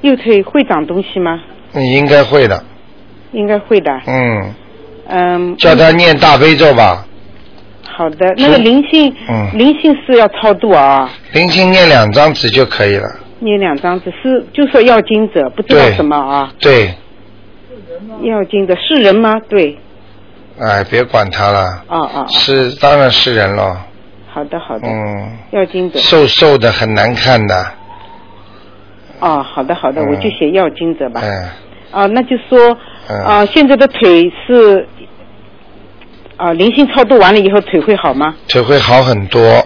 [0.05, 1.41] 右腿会长东西吗？
[1.73, 2.63] 你应该会的，
[3.33, 3.91] 应该会的。
[4.07, 4.55] 嗯，
[5.09, 5.57] 嗯。
[5.57, 7.07] 叫他念大悲咒吧，
[7.89, 9.59] 好的，那个灵性，嗯。
[9.59, 16.53] 灵性是要超度啊，灵性念两张纸就可以了，念两张，纸是就说要经者，不知道什么啊？
[16.61, 16.95] 对，
[18.23, 19.41] 要经者是人吗？
[19.49, 19.79] 对，
[20.61, 23.87] 哎，别管他了，哦哦，是当然是人了，
[24.29, 25.99] 好的好的，嗯，要经者。
[25.99, 27.67] 瘦瘦的很难看的，
[29.21, 31.21] 哦，好的好的，嗯我就写要经者吧。
[31.23, 31.51] 哎，
[31.91, 32.77] 啊，那就说
[33.09, 34.87] 嗯啊，现在的腿是
[36.37, 38.35] 啊，灵性超度完了以后腿会好吗？
[38.49, 39.65] 腿会好很多，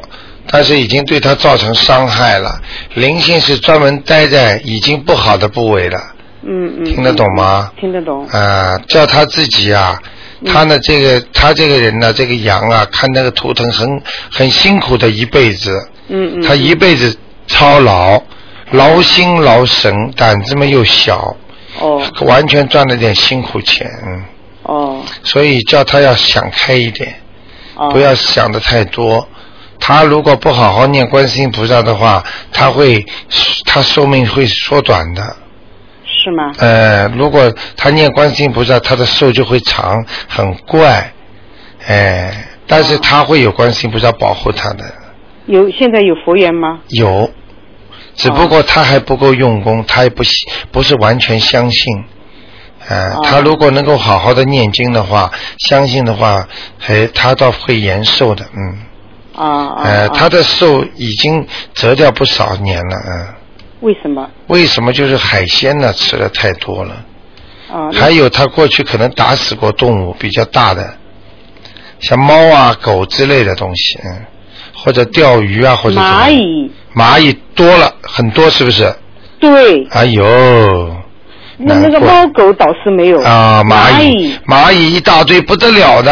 [0.50, 2.60] 但是已经对他造成伤害了。
[2.94, 5.98] 灵性是专门待在已经不好的部位了，
[6.42, 6.84] 嗯嗯。
[6.84, 7.72] 听得懂吗？
[7.80, 8.26] 听得懂。
[8.28, 9.98] 啊、叫他自己啊，
[10.44, 15.72] 他呢这个他这个人呢，这个羊啊，看那个图腾很很辛苦的一辈子，
[16.08, 16.42] 嗯嗯。
[16.42, 18.22] 他一辈子操劳，
[18.72, 21.36] 劳心劳神，胆子嘛又小，
[21.80, 24.24] 哦完全赚了点辛苦钱，嗯，
[24.62, 27.14] 哦所以叫他要想开一点，
[27.74, 29.26] 哦不要想的太多。
[29.80, 33.04] 他如果不好好念观世音菩萨的话，他会
[33.64, 35.22] 他寿命会缩短的。
[36.04, 36.52] 是吗？
[36.58, 41.12] 呃，如果他念观世音菩萨，他的寿就会长，很怪。
[41.86, 42.34] 哎，
[42.66, 44.84] 但是他会有观世音菩萨保护他的，
[45.46, 46.80] 有现在有佛缘吗？
[46.88, 47.30] 有，
[48.18, 50.32] 只不过他还不够用功，他也不信
[50.70, 52.04] 不是完全相信。
[52.88, 55.30] 呃，哦他如果能够好好的念经的话，
[55.68, 56.46] 相信的话，
[56.78, 58.78] 还他倒会延寿的，嗯。
[59.34, 60.08] 啊啊。
[60.08, 63.34] 他的寿已经折掉不少年了，嗯。
[63.80, 64.28] 为什么？
[64.48, 65.92] 为什么就是海鲜呢？
[65.92, 67.04] 吃的太多了。
[67.70, 70.94] 啊，还有他过去可能打死过动物比较大的，
[72.00, 74.24] 像猫啊、狗之类的东西，嗯，
[74.88, 78.90] 或者钓鱼啊，或者蚂蚁，蚂蚁多了很多，是不是？
[79.38, 80.96] 对，哎呦，
[81.58, 83.20] 那那个猫狗倒是没有。
[83.20, 84.34] 啊，蚂蚂蚁。
[84.46, 86.10] 蚂蚁一大堆不得了的，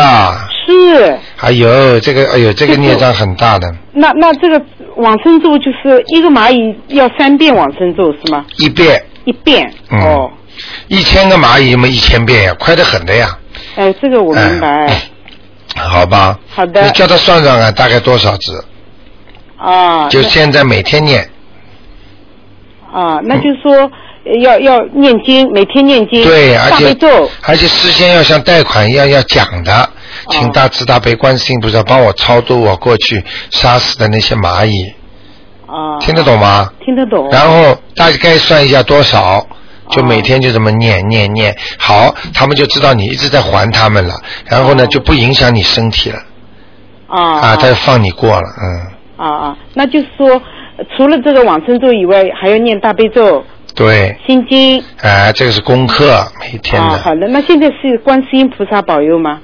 [0.66, 1.16] 是。
[1.40, 4.62] 哎呦，这个哎呦，这个孽障很大的，那那这个
[4.96, 8.44] 往生咒就是一个蚂蚁要三遍往生咒是吗？
[8.58, 9.02] 一遍。
[9.24, 9.98] 一遍、嗯。
[10.02, 10.30] 哦，
[10.88, 13.38] 一千个蚂蚁嘛一千遍呀，快得很的呀，
[13.76, 14.86] 哎，这个我明白、
[15.76, 16.38] 好吧？
[16.48, 18.52] 好的你叫他算算啊，大概多少只？
[19.56, 20.08] 啊。
[20.08, 21.28] 就现在每天念。
[22.92, 23.72] 啊，那就是说
[24.24, 26.96] 呃要要念经，每天念经，对，而且
[27.42, 29.88] 而且事先要像贷款一样要讲的，哦
[30.30, 34.94] 请大慈大悲观世音菩萨帮我超度我过去杀死的那些蚂蚁，
[35.66, 36.72] 啊，听得懂吗？
[36.84, 37.28] 听得懂。
[37.30, 39.46] 然后大概算一下多少，
[39.90, 44.14] 就哦每天就这么念念念，好，他们就知道你一直在还他们了，
[44.46, 46.18] 然后呢就不影响你身体了
[47.08, 50.28] 啊啊，他就放你过了，嗯，啊啊，那就是说，
[50.76, 54.82] 呃除了这个往生咒以外，还要念大悲咒、对，心经。
[55.00, 56.88] 哎，这个是功课，每天的。
[56.88, 57.28] 啊，好的。
[57.28, 59.40] 那现在是观世音菩萨保佑吗？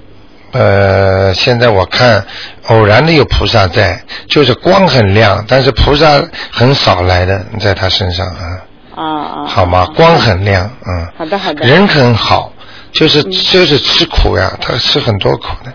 [0.52, 2.26] 呃，现在我看
[2.68, 8.60] 偶然的有菩萨在，就是光很亮，但是菩萨很少来的在他身上啊，
[8.94, 9.44] 啊啊。
[9.46, 9.86] 好吗？
[9.96, 11.66] 光很亮，嗯，好的好的。
[11.66, 12.52] 人很好，
[12.92, 15.72] 就是就是吃苦呀，他吃很多苦的。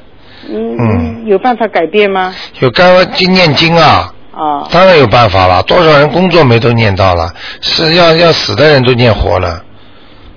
[0.49, 2.33] 嗯嗯有办法改变吗？
[2.59, 9.61] 有刚经念经啊，啊当然有办法了，多少人工作没都念到了，是要要死的人都念活了，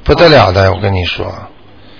[0.02, 1.26] 不得了的，我跟你说，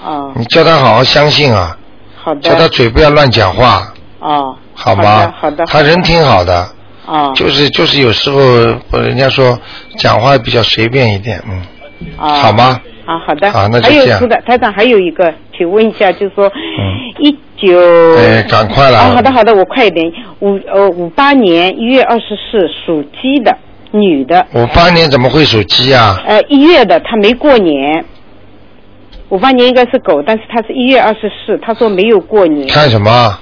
[0.02, 1.76] 啊，你叫他好好相信啊，
[2.16, 2.40] 好的。
[2.40, 5.04] 叫他嘴不要乱讲话，啊，好吗？
[5.04, 6.68] 好的好的他人挺好的。
[7.10, 8.38] 啊就是就是有时候
[8.92, 9.58] 呃人家说
[9.96, 11.60] 讲话比较随便一点，嗯，
[12.16, 12.34] 啊。
[12.34, 12.80] 好吗？
[13.04, 13.50] 啊，好的。
[13.50, 16.50] 好那就还有这样是的，台长还有一个，请问一下，就是说，
[17.18, 17.76] 一九。
[18.16, 20.10] 哎赶快了啊，好的好的，我快一点。
[20.38, 23.56] 五呃五八年一月二十四属鸡的
[23.90, 26.22] 女的，五八年怎么会属鸡啊？
[26.24, 28.04] 呃一月的，她没过年。
[29.30, 32.68] 五八年应该是狗，但是她是一月二十四，她说没有过年。
[32.68, 33.38] 看什么？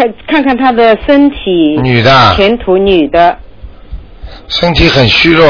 [0.00, 1.78] 看看看她的身体。
[1.82, 3.38] 女的前途女的，
[4.48, 5.46] 身体很虚弱，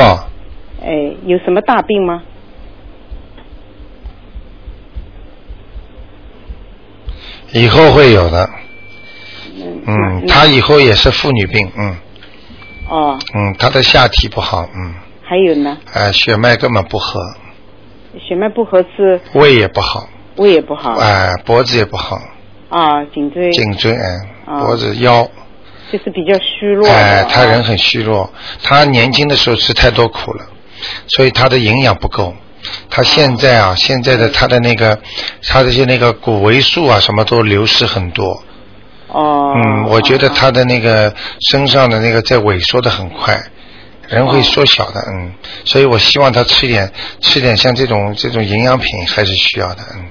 [0.83, 2.23] 哎，有什么大病吗？
[7.53, 8.49] 以后会有的。
[9.57, 9.83] 嗯。
[9.87, 11.97] 嗯，她以后也是妇女病，嗯
[12.89, 17.21] 哦，嗯，她的下体不好，嗯，还有呢，哎，血脉根本不合，
[18.19, 20.95] 血脉不合是胃也不好，胃也不好。
[20.95, 22.19] 哎、脖子也不好，
[22.69, 23.51] 啊，颈椎。
[23.53, 24.07] 颈椎哎，
[24.40, 25.29] 啊脖子腰，
[25.93, 26.89] 就是比较虚弱。
[26.89, 28.33] 哎，他人啊很虚弱，
[28.63, 30.47] 他年轻的时候吃太多苦了，
[31.07, 32.35] 所以他的营养不够。
[32.91, 34.99] 他现在啊，现在的他的那个，
[35.49, 38.43] 他这些那个骨维素啊，什么都流失很多。
[39.09, 39.55] 哦。
[39.57, 41.15] 嗯，我觉得他的那个
[41.51, 43.41] 身上的那个在萎缩的很快，
[44.09, 45.33] 人会缩小的，嗯，
[45.65, 50.05] 所以我希望他吃点吃点像这种这种营养品还是需要的，嗯，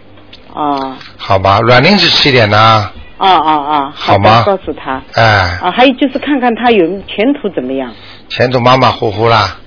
[0.55, 3.53] 啊好吧，软磷脂吃一点呢，啊啊啊！
[3.67, 5.01] 啊好吗告诉他。
[5.13, 7.93] 哎，啊，还有就是看看他有前途怎么样。
[8.29, 9.57] 前途马马虎虎啦，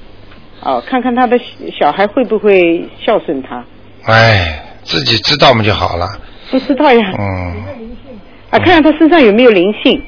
[0.62, 1.38] 哦，看看他的
[1.78, 3.64] 小孩会不会孝顺他。
[4.07, 6.09] 哎，自己知道嘛就好了，
[6.50, 7.12] 不知道呀。
[7.18, 7.62] 嗯。
[8.50, 10.03] 啊，看看他身上有没有灵性。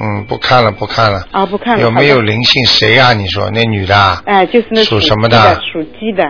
[0.00, 1.20] 嗯，不看了，不看了。
[1.32, 1.82] 啊，不看了。
[1.82, 2.64] 有没有灵性？
[2.66, 4.22] 谁呀、你说那女的啊？
[4.24, 5.54] 哎，就是那属什么的？
[5.60, 6.22] 属鸡的。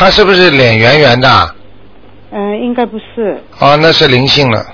[0.00, 1.54] 她是不是脸圆圆的？
[2.32, 4.64] 嗯、应该不是，哦，那是灵性了。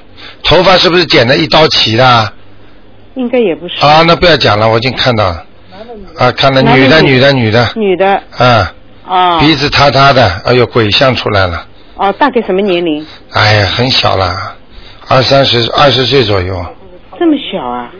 [0.44, 2.32] 头发是不是剪的一刀齐的？
[3.16, 3.84] 应该也不是。
[3.84, 5.44] 啊，那不要讲了，我已经看到了。
[6.16, 7.68] 啊，看到女的，女女的，女的。
[7.74, 8.22] 女的。
[8.36, 8.72] 啊。
[9.04, 9.40] 啊。
[9.40, 11.66] 鼻子塌塌的，哎呦，鬼相出来了。
[11.96, 13.04] 哦，大概什么年龄？
[13.32, 14.32] 哎呀，很小了，
[15.08, 16.64] 二三十，二十岁左右，
[17.18, 17.90] 这么小啊？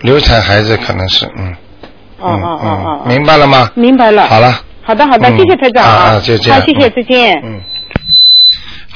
[0.00, 1.54] 流产孩子可能是，嗯，
[2.18, 3.70] 哦哦哦哦哦，明白了吗？
[3.74, 4.26] 明白了。
[4.26, 4.62] 好了。
[4.86, 7.42] 好的好的，嗯谢谢台长啊啊就这样好，谢谢，嗯再见。
[7.44, 7.60] 嗯。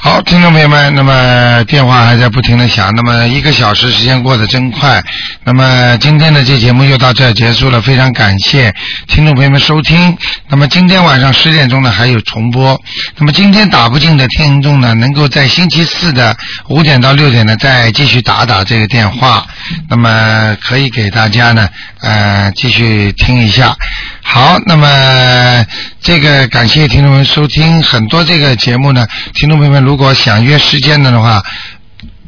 [0.03, 4.99] 好，听众朋友们，那么电话还在不停的响，那么一个小时时间过得真快，
[5.43, 8.73] 那么今天的这节目就到这儿结束了，非常感谢
[9.07, 10.17] 听众朋友们收听。
[10.49, 12.81] 那么今天晚上十点钟呢还有重播，
[13.17, 16.35] 那么今天打不进的听众呢，能够在星期四的
[16.69, 19.45] 五点到六点呢再继续打打这个电话，
[19.87, 21.69] 那么可以给大家呢
[22.01, 23.75] 呃继续听一下。
[24.23, 25.65] 好，那么
[26.01, 31.41] 这个感谢听众们收听很多这个节目呢，听众朋友们如果想约时间的话。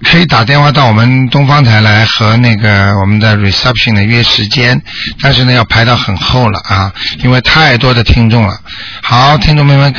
[0.06, 4.82] 可以打电话到我们东方台来和那个我们的 reception 呢约时间，
[5.22, 6.92] 但是呢要排到很后了啊，
[7.24, 8.54] 因为太多的听众了。
[9.02, 9.90] 好，听众朋友们。